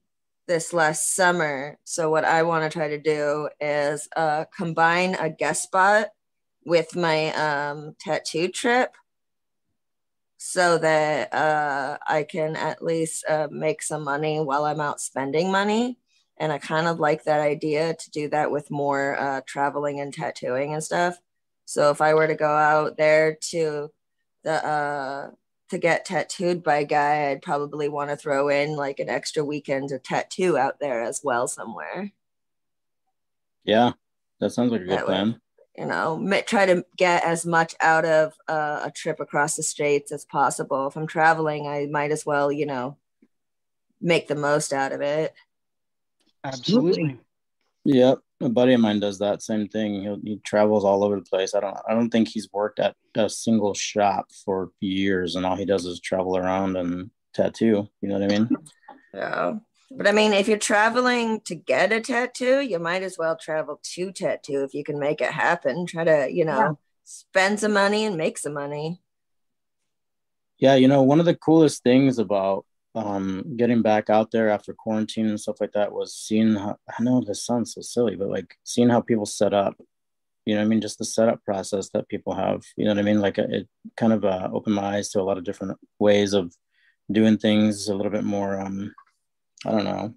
[0.48, 1.78] this last summer.
[1.84, 6.08] So what I want to try to do is uh, combine a guest spot
[6.64, 8.94] with my um, tattoo trip
[10.42, 15.52] so that uh, I can at least uh, make some money while I'm out spending
[15.52, 15.98] money.
[16.38, 20.14] And I kind of like that idea to do that with more uh, traveling and
[20.14, 21.18] tattooing and stuff.
[21.66, 23.90] So if I were to go out there to
[24.42, 25.30] the uh,
[25.68, 29.44] to get tattooed by a guy, I'd probably want to throw in like an extra
[29.44, 32.12] weekend of tattoo out there as well somewhere.
[33.62, 33.92] Yeah,
[34.40, 35.32] that sounds like a good that plan.
[35.32, 35.38] Way
[35.80, 40.12] you know try to get as much out of uh, a trip across the states
[40.12, 40.86] as possible.
[40.86, 42.98] If i'm traveling i might as well you know
[44.00, 45.34] make the most out of it.
[46.44, 47.18] Absolutely.
[47.84, 48.18] Yep.
[48.42, 50.02] A buddy of mine does that same thing.
[50.02, 51.54] He he travels all over the place.
[51.54, 55.56] I don't i don't think he's worked at a single shop for years and all
[55.56, 57.88] he does is travel around and tattoo.
[58.02, 58.48] You know what i mean?
[59.14, 59.54] Yeah
[59.90, 63.80] but I mean, if you're traveling to get a tattoo, you might as well travel
[63.82, 65.84] to tattoo if you can make it happen.
[65.86, 66.72] Try to, you know, yeah.
[67.04, 69.00] spend some money and make some money.
[70.58, 74.74] Yeah, you know, one of the coolest things about um, getting back out there after
[74.74, 78.28] quarantine and stuff like that was seeing how, I know this sounds so silly, but
[78.28, 79.74] like seeing how people set up.
[80.46, 82.62] You know, I mean, just the setup process that people have.
[82.76, 83.20] You know what I mean?
[83.20, 86.54] Like it kind of uh, opened my eyes to a lot of different ways of
[87.10, 88.94] doing things a little bit more um,
[89.66, 90.14] I don't know,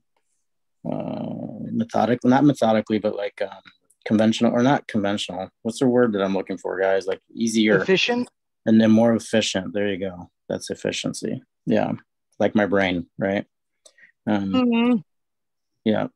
[0.89, 3.61] uh, methodical, not methodically, but like um,
[4.05, 5.49] conventional or not conventional.
[5.61, 7.07] What's the word that I'm looking for, guys?
[7.07, 8.29] Like easier, efficient,
[8.65, 9.73] and then more efficient.
[9.73, 10.29] There you go.
[10.49, 11.43] That's efficiency.
[11.65, 11.91] Yeah,
[12.39, 13.45] like my brain, right?
[14.27, 14.95] Um, mm-hmm.
[15.83, 16.07] Yeah,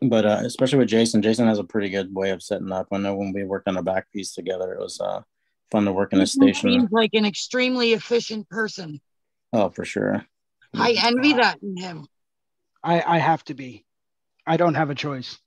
[0.00, 2.88] but uh, especially with Jason, Jason has a pretty good way of setting up.
[2.92, 5.20] I know when we worked on a back piece together, it was uh,
[5.70, 6.70] fun to work in a station.
[6.70, 9.00] Seems like an extremely efficient person.
[9.52, 10.26] Oh, for sure.
[10.74, 12.06] I envy that in him.
[12.84, 13.84] I, I have to be.
[14.46, 15.38] I don't have a choice.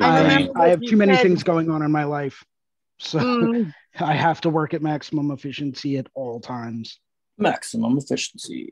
[0.00, 2.44] I, I, I have too many said, things going on in my life.
[2.98, 3.74] So mm.
[4.00, 6.98] I have to work at maximum efficiency at all times.
[7.36, 8.70] Maximum efficiency.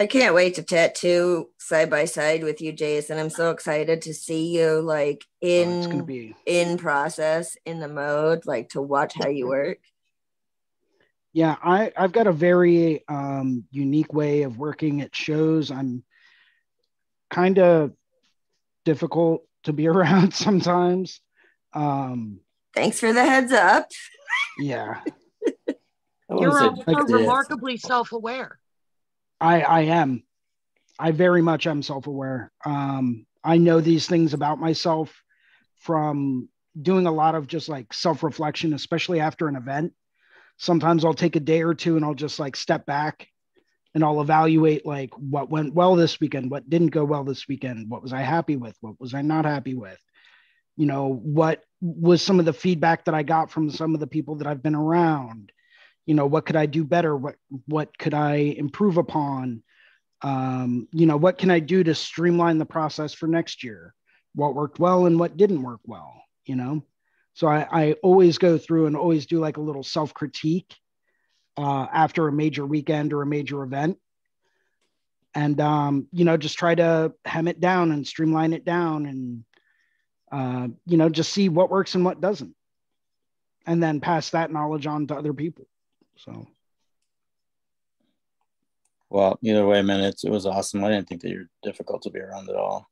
[0.00, 3.18] I can't wait to tattoo side by side with you, Jason.
[3.18, 6.36] I'm so excited to see you like in oh, be...
[6.46, 9.78] in process, in the mode, like to watch how you work.
[11.38, 15.70] Yeah, I, I've got a very um, unique way of working at shows.
[15.70, 16.02] I'm
[17.30, 17.92] kind of
[18.84, 21.20] difficult to be around sometimes.
[21.72, 22.40] Um,
[22.74, 23.86] Thanks for the heads up.
[24.58, 25.00] Yeah.
[26.28, 28.58] You're also like remarkably self aware.
[29.40, 30.24] I, I am.
[30.98, 32.50] I very much am self aware.
[32.64, 35.22] Um, I know these things about myself
[35.76, 36.48] from
[36.82, 39.92] doing a lot of just like self reflection, especially after an event.
[40.58, 43.28] Sometimes I'll take a day or two and I'll just like step back
[43.94, 47.88] and I'll evaluate like what went well this weekend, what didn't go well this weekend,
[47.88, 49.98] what was I happy with, what was I not happy with,
[50.76, 54.06] you know, what was some of the feedback that I got from some of the
[54.06, 55.52] people that I've been around,
[56.06, 57.36] you know, what could I do better, what
[57.66, 59.62] what could I improve upon,
[60.22, 63.94] um, you know, what can I do to streamline the process for next year,
[64.34, 66.82] what worked well and what didn't work well, you know.
[67.38, 70.74] So I, I always go through and always do like a little self critique
[71.56, 73.96] uh, after a major weekend or a major event.
[75.36, 79.44] And um, you know just try to hem it down and streamline it down and
[80.32, 82.56] uh, you know just see what works and what doesn't.
[83.66, 85.68] And then pass that knowledge on to other people.
[86.16, 86.48] So.
[89.10, 90.82] Well either way man it's, it was awesome.
[90.82, 92.88] I didn't think that you're difficult to be around at all.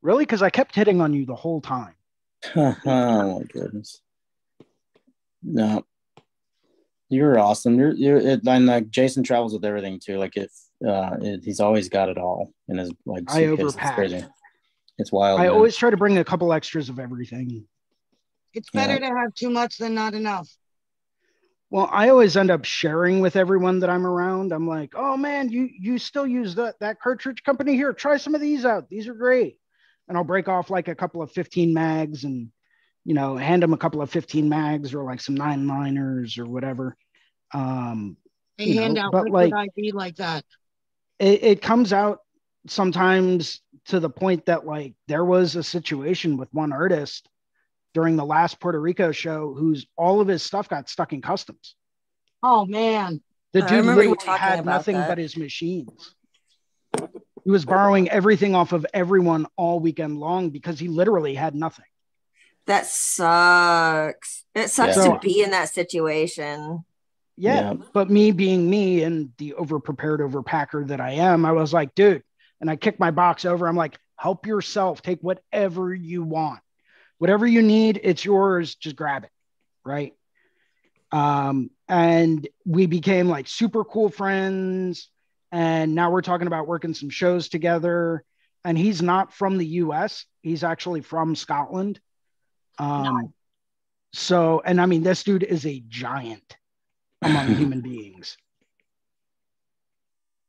[0.00, 0.24] Really?
[0.24, 1.94] Because i kept hitting on you the whole time
[2.56, 4.00] oh my goodness
[5.42, 5.84] no
[7.12, 7.78] you're awesome.
[7.78, 10.16] You're you're it, and like Jason travels with everything too.
[10.16, 10.50] Like if
[10.86, 13.24] uh, it, he's always got it all in his like.
[13.28, 14.10] I overpack.
[14.10, 14.26] It's,
[14.98, 15.38] it's wild.
[15.38, 15.52] I man.
[15.52, 17.66] always try to bring a couple extras of everything.
[18.54, 19.10] It's better yeah.
[19.10, 20.48] to have too much than not enough.
[21.68, 24.52] Well, I always end up sharing with everyone that I'm around.
[24.52, 27.92] I'm like, oh man, you you still use that that cartridge company here?
[27.92, 28.88] Try some of these out.
[28.88, 29.58] These are great.
[30.12, 32.50] And I'll break off like a couple of 15 mags and
[33.02, 36.44] you know hand them a couple of 15 mags or like some nine liners or
[36.44, 36.98] whatever
[37.54, 38.18] um,
[38.58, 40.44] they hand know, out but like ID like that.
[41.18, 42.18] It, it comes out
[42.66, 47.26] sometimes to the point that like there was a situation with one artist
[47.94, 51.74] during the last Puerto Rico show whose all of his stuff got stuck in customs.
[52.42, 53.22] Oh man.
[53.54, 55.08] The dude literally had nothing that.
[55.08, 56.14] but his machines.
[57.44, 61.84] He was borrowing everything off of everyone all weekend long because he literally had nothing.
[62.66, 64.44] That sucks.
[64.54, 65.12] It sucks yeah.
[65.12, 66.84] to be in that situation
[67.36, 71.52] yeah, yeah, but me being me and the over prepared overpacker that I am, I
[71.52, 72.22] was like, dude,
[72.60, 73.66] and I kicked my box over.
[73.66, 76.60] I'm like, help yourself, take whatever you want,
[77.18, 78.74] whatever you need, it's yours.
[78.74, 79.30] Just grab it,
[79.84, 80.12] right?
[81.10, 85.08] Um, and we became like super cool friends,
[85.52, 88.24] and now we're talking about working some shows together.
[88.64, 92.00] And he's not from the U.S; he's actually from Scotland.
[92.78, 93.32] Um, no.
[94.12, 96.56] so, and I mean, this dude is a giant
[97.20, 98.38] among human beings.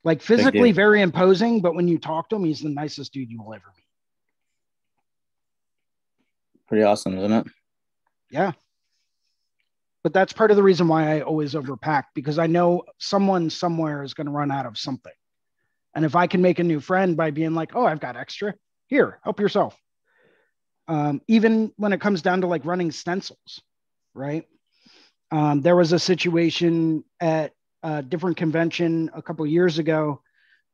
[0.04, 3.42] Like physically very imposing, but when you talk to him, he's the nicest dude you
[3.42, 3.86] will ever meet.
[6.68, 7.48] Pretty awesome, isn't it?
[8.30, 8.52] Yeah.
[10.04, 14.04] But that's part of the reason why I always overpack because I know someone somewhere
[14.04, 15.14] is going to run out of something.
[15.96, 18.56] And if I can make a new friend by being like, oh, I've got extra,
[18.88, 19.78] here, help yourself.
[20.88, 23.62] Um, even when it comes down to like running stencils,
[24.14, 24.46] right?
[25.32, 30.22] Um, there was a situation at a different convention a couple of years ago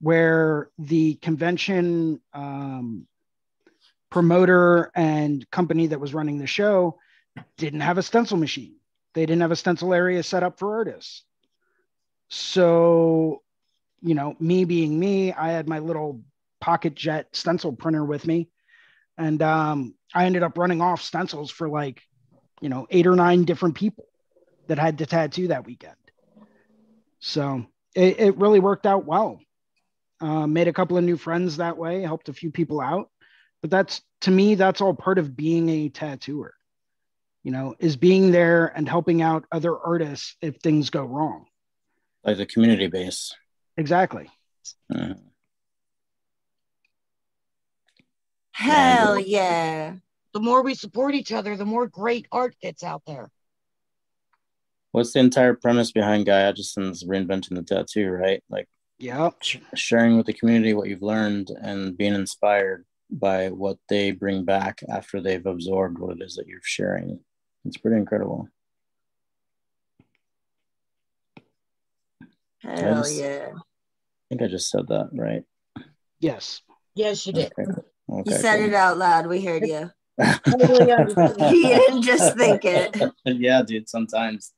[0.01, 3.07] where the convention um,
[4.09, 6.97] promoter and company that was running the show
[7.57, 8.78] didn't have a stencil machine.
[9.13, 11.23] They didn't have a stencil area set up for artists.
[12.29, 13.41] So,
[14.01, 16.21] you know, me being me, I had my little
[16.61, 18.49] pocket jet stencil printer with me.
[19.17, 22.01] And um, I ended up running off stencils for like,
[22.61, 24.05] you know, eight or nine different people
[24.67, 25.95] that had to tattoo that weekend.
[27.19, 27.65] So
[27.95, 29.39] it, it really worked out well.
[30.21, 33.09] Uh, made a couple of new friends that way, helped a few people out.
[33.61, 36.53] But that's to me, that's all part of being a tattooer,
[37.43, 41.45] you know, is being there and helping out other artists if things go wrong.
[42.23, 43.33] Like the community base.
[43.77, 44.29] Exactly.
[44.93, 45.13] Uh,
[48.51, 49.95] Hell yeah.
[50.33, 53.29] the more we support each other, the more great art gets out there.
[54.91, 58.43] What's the entire premise behind Guy Aitchison's reinventing the tattoo, right?
[58.49, 58.67] Like,
[58.97, 64.11] yeah, sh- sharing with the community what you've learned and being inspired by what they
[64.11, 67.21] bring back after they've absorbed what it is that you're sharing.
[67.69, 68.49] It's pretty incredible.
[72.63, 73.49] Hell just, yeah.
[73.53, 75.43] I think I just said that, right?
[76.19, 76.63] Yes.
[76.95, 77.53] Yes, you did.
[77.59, 77.71] Okay.
[78.11, 78.69] Okay, you said cool.
[78.69, 79.27] it out loud.
[79.27, 79.91] We heard you.
[80.17, 82.99] he didn't just think it.
[83.25, 83.87] yeah, dude.
[83.87, 84.51] Sometimes,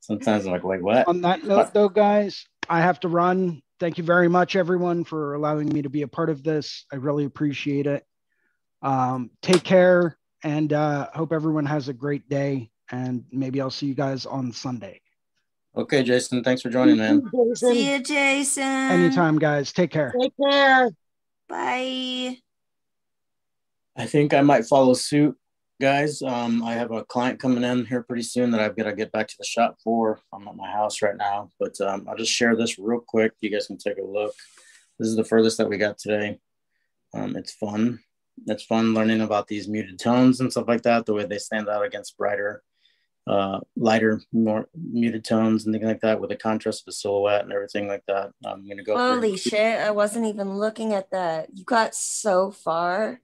[0.00, 1.06] sometimes I'm like, wait, what?
[1.08, 3.60] On that note, though, guys, I have to run.
[3.80, 6.86] Thank you very much, everyone, for allowing me to be a part of this.
[6.90, 8.02] I really appreciate it.
[8.80, 10.16] Um, take care
[10.46, 12.70] and uh, hope everyone has a great day.
[12.92, 15.00] And maybe I'll see you guys on Sunday.
[15.76, 16.44] Okay, Jason.
[16.44, 17.28] Thanks for joining, man.
[17.56, 18.62] See you, Jason.
[18.62, 19.72] Anytime, guys.
[19.72, 20.14] Take care.
[20.18, 20.90] Take care.
[21.48, 22.38] Bye.
[23.96, 25.36] I think I might follow suit,
[25.80, 26.22] guys.
[26.22, 29.10] Um, I have a client coming in here pretty soon that I've got to get
[29.10, 30.20] back to the shop for.
[30.32, 33.32] I'm at my house right now, but um, I'll just share this real quick.
[33.40, 34.32] You guys can take a look.
[35.00, 36.38] This is the furthest that we got today.
[37.12, 37.98] Um, it's fun.
[38.46, 41.68] It's fun learning about these muted tones and stuff like that, the way they stand
[41.68, 42.62] out against brighter
[43.26, 47.42] uh, lighter, more muted tones and things like that with the contrast of the silhouette
[47.42, 48.30] and everything like that.
[48.44, 48.96] I'm gonna go.
[48.96, 49.80] Holy shit!
[49.80, 51.48] I wasn't even looking at that.
[51.52, 53.20] You got so far.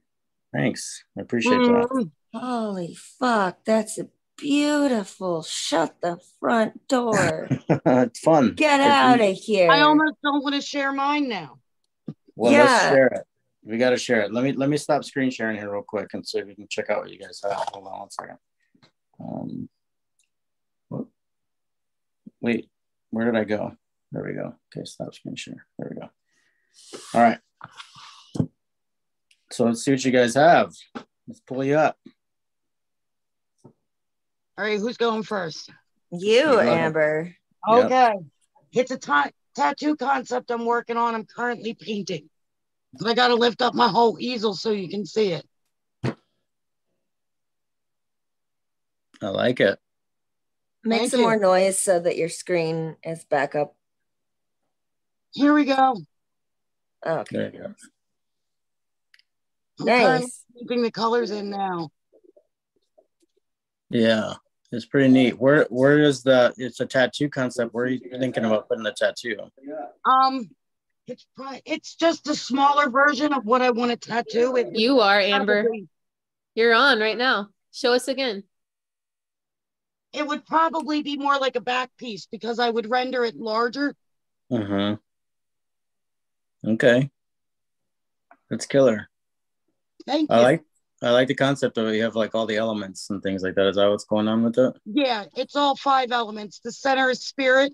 [0.53, 1.87] Thanks, I appreciate that.
[1.89, 2.37] Mm-hmm.
[2.37, 3.63] Holy fuck!
[3.63, 5.41] That's a beautiful.
[5.41, 7.47] Shut the front door.
[7.69, 8.55] it's fun.
[8.55, 9.71] Get out of here.
[9.71, 11.59] I almost don't want to share mine now.
[12.35, 12.63] Well, yeah.
[12.63, 13.23] let's share it.
[13.65, 14.33] We got to share it.
[14.33, 16.67] Let me let me stop screen sharing here real quick and see if we can
[16.69, 17.53] check out what you guys have.
[17.71, 18.37] Hold on one second.
[19.19, 19.69] Um,
[22.43, 22.69] Wait,
[23.09, 23.71] where did I go?
[24.11, 24.53] There we go.
[24.75, 25.65] Okay, stop screen share.
[25.79, 26.09] There we go.
[27.13, 27.39] All right.
[29.49, 30.73] So let's see what you guys have.
[31.25, 31.97] Let's pull you up.
[33.65, 33.71] All
[34.57, 35.69] right, who's going first?
[36.11, 37.33] You, Amber.
[37.67, 37.89] Okay.
[37.89, 38.23] Yep.
[38.73, 41.15] It's a t- tattoo concept I'm working on.
[41.15, 42.29] I'm currently painting.
[42.99, 45.45] But I got to lift up my whole easel so you can see it.
[49.21, 49.79] I like it.
[50.83, 51.25] Make Thank some you.
[51.25, 53.75] more noise so that your screen is back up.
[55.31, 55.95] Here we go.
[57.05, 57.37] Oh, okay.
[57.37, 57.75] There you go.
[59.79, 60.43] I'm nice.
[60.59, 61.89] Keeping the colors in now.
[63.89, 64.33] Yeah,
[64.71, 65.39] it's pretty neat.
[65.39, 66.53] Where where is the?
[66.57, 67.73] It's a tattoo concept.
[67.73, 69.37] Where are you thinking about putting the tattoo?
[70.05, 70.49] Um,
[71.07, 71.25] it's
[71.65, 74.55] it's just a smaller version of what I want to tattoo.
[74.55, 75.67] It you are Amber.
[76.55, 77.49] You're on right now.
[77.71, 78.43] Show us again
[80.13, 83.95] it would probably be more like a back piece because I would render it larger.
[84.51, 84.97] Uh-huh.
[86.65, 87.09] Okay.
[88.49, 89.09] That's killer.
[90.05, 90.43] Thank I you.
[90.43, 90.63] like
[91.01, 91.95] I like the concept of it.
[91.95, 93.67] You have like all the elements and things like that.
[93.67, 94.73] Is that what's going on with it?
[94.85, 96.59] Yeah, it's all five elements.
[96.59, 97.73] The center is spirit,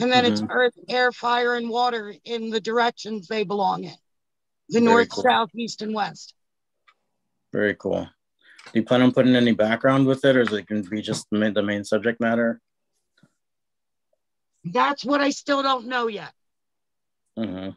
[0.00, 0.32] and then mm-hmm.
[0.32, 3.94] it's earth, air, fire, and water in the directions they belong in.
[4.68, 5.22] The Very north, cool.
[5.22, 6.34] south, east, and west.
[7.52, 8.08] Very cool.
[8.72, 11.02] Do you plan on putting any background with it, or is it going to be
[11.02, 12.60] just the main, the main subject matter?
[14.64, 16.32] That's what I still don't know yet.
[17.38, 17.70] Mm-hmm.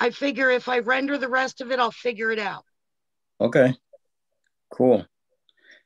[0.00, 2.64] I figure if I render the rest of it, I'll figure it out.
[3.40, 3.74] Okay,
[4.70, 5.04] cool.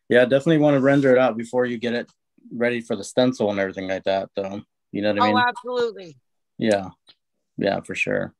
[0.08, 2.10] Yeah, definitely want to render it out before you get it
[2.54, 4.60] ready for the stencil and everything like that, though.
[4.92, 5.36] You know what I mean?
[5.36, 6.16] Oh, absolutely.
[6.58, 6.90] Yeah,
[7.56, 8.34] yeah, for sure.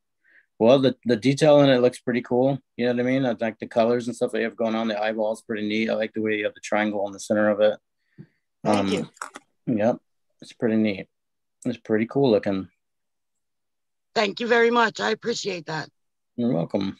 [0.58, 2.58] Well, the, the detail in it looks pretty cool.
[2.76, 3.26] You know what I mean?
[3.26, 4.86] I like the colors and stuff that you have going on.
[4.86, 5.90] The eyeball is pretty neat.
[5.90, 7.78] I like the way you have the triangle in the center of it.
[8.64, 9.10] Thank um, you.
[9.66, 9.96] Yep,
[10.40, 11.08] it's pretty neat.
[11.64, 12.68] It's pretty cool looking.
[14.14, 15.00] Thank you very much.
[15.00, 15.88] I appreciate that.
[16.36, 16.96] You're welcome.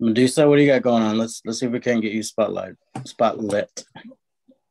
[0.00, 1.18] Medusa, what do you got going on?
[1.18, 3.84] Let's let's see if we can get you spotlight spotlit.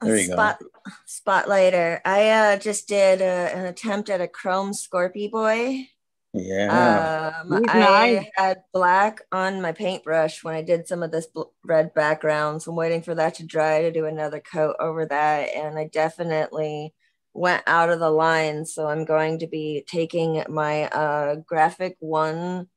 [0.02, 0.68] There you Spot, go.
[1.08, 2.00] Spotlighter.
[2.06, 5.88] I uh, just did a, an attempt at a chrome Scorpy boy.
[6.34, 7.34] Yeah.
[7.42, 11.94] Um, I had black on my paintbrush when I did some of this bl- red
[11.94, 12.62] background.
[12.62, 15.50] So I'm waiting for that to dry to do another coat over that.
[15.56, 16.94] And I definitely
[17.34, 18.66] went out of the line.
[18.66, 22.68] So I'm going to be taking my uh, graphic one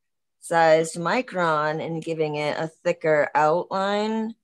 [0.41, 4.35] sized micron and giving it a thicker outline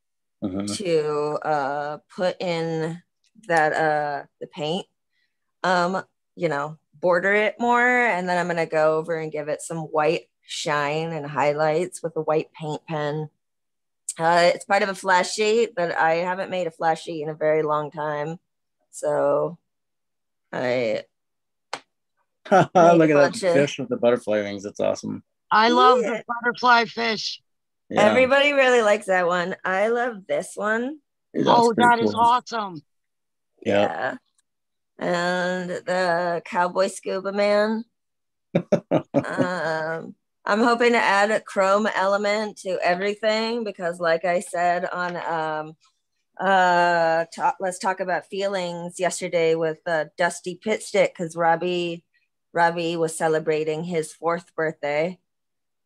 [0.43, 0.66] mm-hmm.
[0.66, 3.02] to uh, put in
[3.48, 4.86] that uh, the paint.
[5.62, 6.02] Um,
[6.36, 9.62] you know, border it more and then I'm going to go over and give it
[9.62, 13.28] some white shine and highlights with a white paint pen.
[14.18, 17.28] Uh, it's part of a flash sheet, but I haven't made a flash sheet in
[17.28, 18.38] a very long time.
[18.90, 19.58] So
[20.52, 21.04] I
[22.50, 24.62] look at that fish with the butterfly wings.
[24.62, 25.22] That's awesome.
[25.50, 26.10] I love yeah.
[26.10, 27.42] the butterfly fish.
[27.90, 28.02] Yeah.
[28.02, 29.54] Everybody really likes that one.
[29.64, 30.98] I love this one.
[31.36, 32.08] oh, that cool.
[32.08, 32.82] is awesome.
[33.62, 34.16] Yeah.
[34.98, 37.84] And the cowboy scuba man.
[38.94, 40.14] um,
[40.44, 45.76] I'm hoping to add a chrome element to everything because, like I said on um,
[46.38, 52.04] uh, talk, let's talk about feelings yesterday with uh, Dusty Pitstick because Robbie
[52.52, 55.18] Robbie was celebrating his fourth birthday.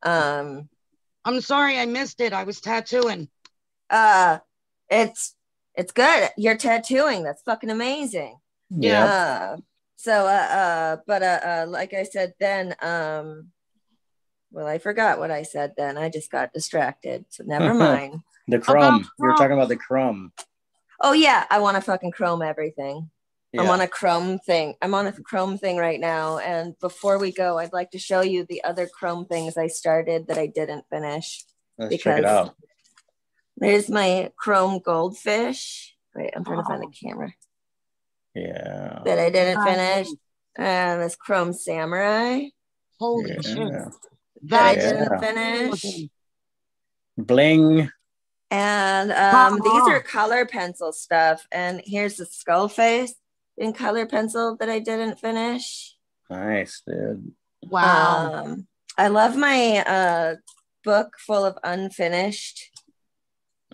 [0.03, 0.69] Um,
[1.25, 2.33] I'm sorry I missed it.
[2.33, 3.29] I was tattooing.
[3.89, 4.39] Uh,
[4.89, 5.35] it's
[5.75, 6.31] it's good.
[6.37, 7.23] You're tattooing.
[7.23, 8.39] That's fucking amazing.
[8.71, 9.05] Yeah.
[9.05, 9.57] Uh,
[9.97, 13.49] so, uh, uh, but uh, uh, like I said then, um,
[14.51, 15.99] well, I forgot what I said then.
[15.99, 17.27] I just got distracted.
[17.29, 18.21] So never mind.
[18.49, 19.09] the crumb.
[19.19, 20.33] You were talking about the crumb.
[21.01, 23.11] Oh yeah, I want to fucking chrome everything.
[23.53, 23.63] Yeah.
[23.63, 24.75] I'm on a Chrome thing.
[24.81, 26.39] I'm on a Chrome thing right now.
[26.39, 30.29] And before we go, I'd like to show you the other Chrome things I started
[30.29, 31.45] that I didn't finish.
[31.77, 32.55] Let's because check it out.
[33.61, 35.95] There's my Chrome goldfish.
[36.15, 36.63] Wait, I'm trying oh.
[36.63, 37.33] to find the camera.
[38.35, 39.03] Yeah.
[39.05, 40.09] That I didn't finish.
[40.57, 42.47] And this Chrome Samurai.
[42.99, 43.41] Holy yeah.
[43.43, 43.95] shit.
[44.45, 46.09] That I didn't finish.
[47.19, 47.91] Bling.
[48.51, 51.47] And um, these are color pencil stuff.
[51.53, 53.15] And here's the skull face
[53.59, 55.95] in color pencil that I didn't finish.
[56.29, 57.33] Nice, dude.
[57.63, 58.43] Wow.
[58.45, 58.67] Um,
[58.97, 60.37] I love my uh,
[60.83, 62.70] book full of unfinished.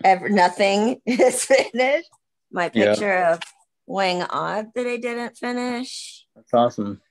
[0.03, 2.09] Ever nothing is finished.
[2.51, 3.33] My picture yeah.
[3.33, 3.41] of
[3.85, 6.25] Whang-od that I didn't finish.
[6.35, 7.01] That's awesome.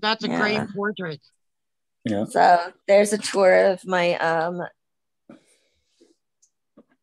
[0.00, 0.40] That's a yeah.
[0.40, 1.20] great portrait.
[2.04, 2.24] Yeah.
[2.24, 4.62] So there's a tour of my um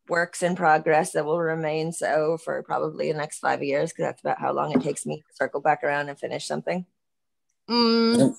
[0.08, 4.20] works in progress that will remain so for probably the next five years because that's
[4.20, 6.84] about how long it takes me to circle back around and finish something.
[7.70, 8.36] Mm.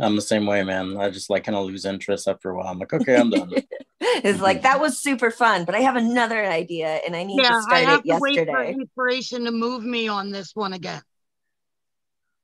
[0.00, 0.96] I'm the same way, man.
[0.96, 2.68] I just like kind of lose interest after a while.
[2.68, 3.52] I'm like, okay, I'm done.
[4.00, 7.50] it's like that was super fun, but I have another idea and I need yeah,
[7.50, 8.38] to start I have it to yesterday.
[8.40, 11.02] Wait for inspiration to move me on this one again.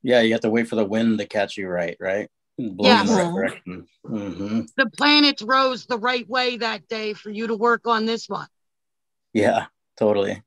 [0.03, 2.29] Yeah, you have to wait for the wind to catch you right, right?
[2.57, 3.05] Yeah.
[3.09, 4.61] Right mm-hmm.
[4.77, 8.47] The planets rose the right way that day for you to work on this one.
[9.33, 9.67] Yeah,
[9.97, 10.43] totally.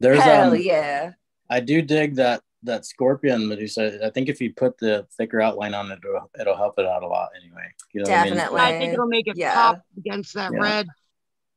[0.00, 1.12] There's Hell um, yeah.
[1.50, 4.04] I do dig that that scorpion Medusa.
[4.04, 7.02] I think if you put the thicker outline on it, it'll, it'll help it out
[7.02, 7.64] a lot anyway.
[7.92, 8.60] You know Definitely.
[8.60, 8.76] I, mean?
[8.76, 9.54] I, think it'll make it yeah.
[9.54, 10.60] pop against that yeah.
[10.60, 10.88] red.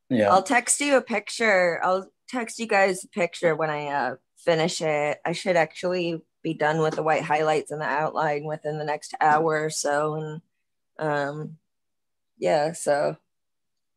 [0.08, 0.32] Yeah.
[0.32, 1.80] I'll text you a picture.
[1.82, 5.18] I'll text you guys a picture when I uh, finish it.
[5.24, 9.14] I should actually be done with the white highlights and the outline within the next
[9.20, 10.14] hour or so.
[10.14, 10.40] And
[10.98, 11.56] um,
[12.38, 13.16] yeah, so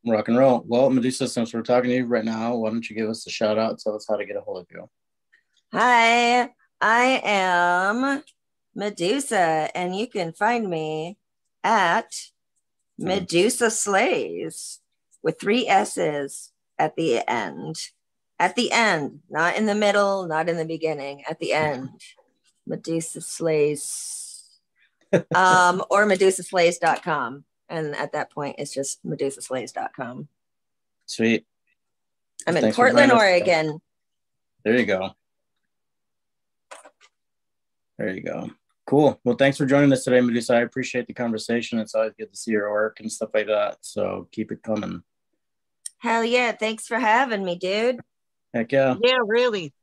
[0.06, 0.64] rock and roll.
[0.66, 3.30] Well, Medusa, since we're talking to you right now, why don't you give us a
[3.30, 3.80] shout out?
[3.80, 4.90] Tell us how to get a hold of you.
[5.72, 6.50] Hi,
[6.82, 8.24] I am
[8.76, 11.18] Medusa, and you can find me
[11.64, 12.14] at
[12.98, 13.08] hmm.
[13.08, 14.80] Medusa Slays
[15.22, 17.90] with three S's at the end.
[18.40, 21.90] At the end, not in the middle, not in the beginning, at the end.
[22.66, 24.60] Medusa Slays.
[25.36, 27.44] um, or medusaslays.com.
[27.68, 30.30] And at that point, it's just medusaslays.com.
[31.06, 31.46] Sweet.
[32.48, 33.82] I'm in Portland, Oregon.
[34.64, 35.12] There you go.
[38.00, 38.50] There you go.
[38.88, 39.20] Cool.
[39.26, 40.56] Well, thanks for joining us today, Medusa.
[40.56, 41.80] I appreciate the conversation.
[41.80, 43.78] It's always good to see your work and stuff like that.
[43.82, 45.04] So keep it coming.
[45.98, 46.54] Hell yeah.
[46.54, 48.00] Thanks for having me, dude.
[48.54, 48.96] Heck yeah.
[49.04, 49.74] Yeah, really.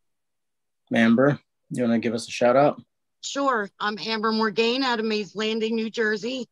[0.95, 1.39] Amber,
[1.71, 2.83] you want to give us a shout out?
[3.21, 3.69] Sure.
[3.79, 6.49] I'm Amber Morgaine out of Mays Landing, New Jersey.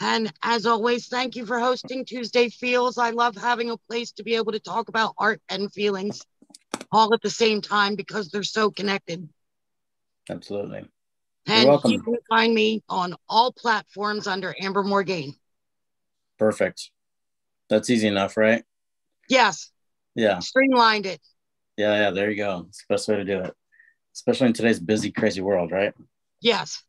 [0.00, 2.96] And as always, thank you for hosting Tuesday Feels.
[2.96, 6.24] I love having a place to be able to talk about art and feelings
[6.92, 9.28] all at the same time because they're so connected.
[10.30, 10.88] Absolutely.
[11.48, 11.92] And You're welcome.
[11.92, 15.34] you can find me on all platforms under Amber Morgaine.
[16.38, 16.90] Perfect.
[17.70, 18.64] That's easy enough, right?
[19.30, 19.70] Yes.
[20.14, 20.40] Yeah.
[20.40, 21.20] Streamlined it.
[21.78, 22.66] Yeah, yeah, there you go.
[22.68, 23.54] It's the best way to do it.
[24.14, 25.94] Especially in today's busy, crazy world, right?
[26.40, 26.82] Yes.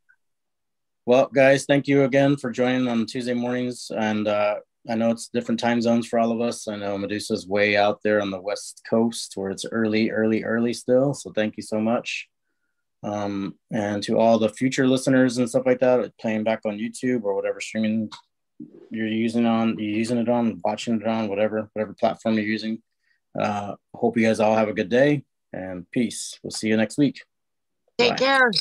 [1.05, 3.91] Well, guys, thank you again for joining on Tuesday mornings.
[3.95, 4.55] And uh,
[4.89, 6.67] I know it's different time zones for all of us.
[6.67, 10.73] I know Medusa's way out there on the West Coast where it's early, early, early
[10.73, 11.13] still.
[11.13, 12.27] So thank you so much.
[13.01, 17.23] Um, and to all the future listeners and stuff like that, playing back on YouTube
[17.23, 18.09] or whatever streaming
[18.91, 22.81] you're using on, you're using it on, watching it on, whatever, whatever platform you're using.
[23.39, 25.23] Uh, hope you guys all have a good day
[25.53, 26.39] and peace.
[26.43, 27.23] We'll see you next week.
[27.97, 28.17] Take Bye.
[28.17, 28.51] care.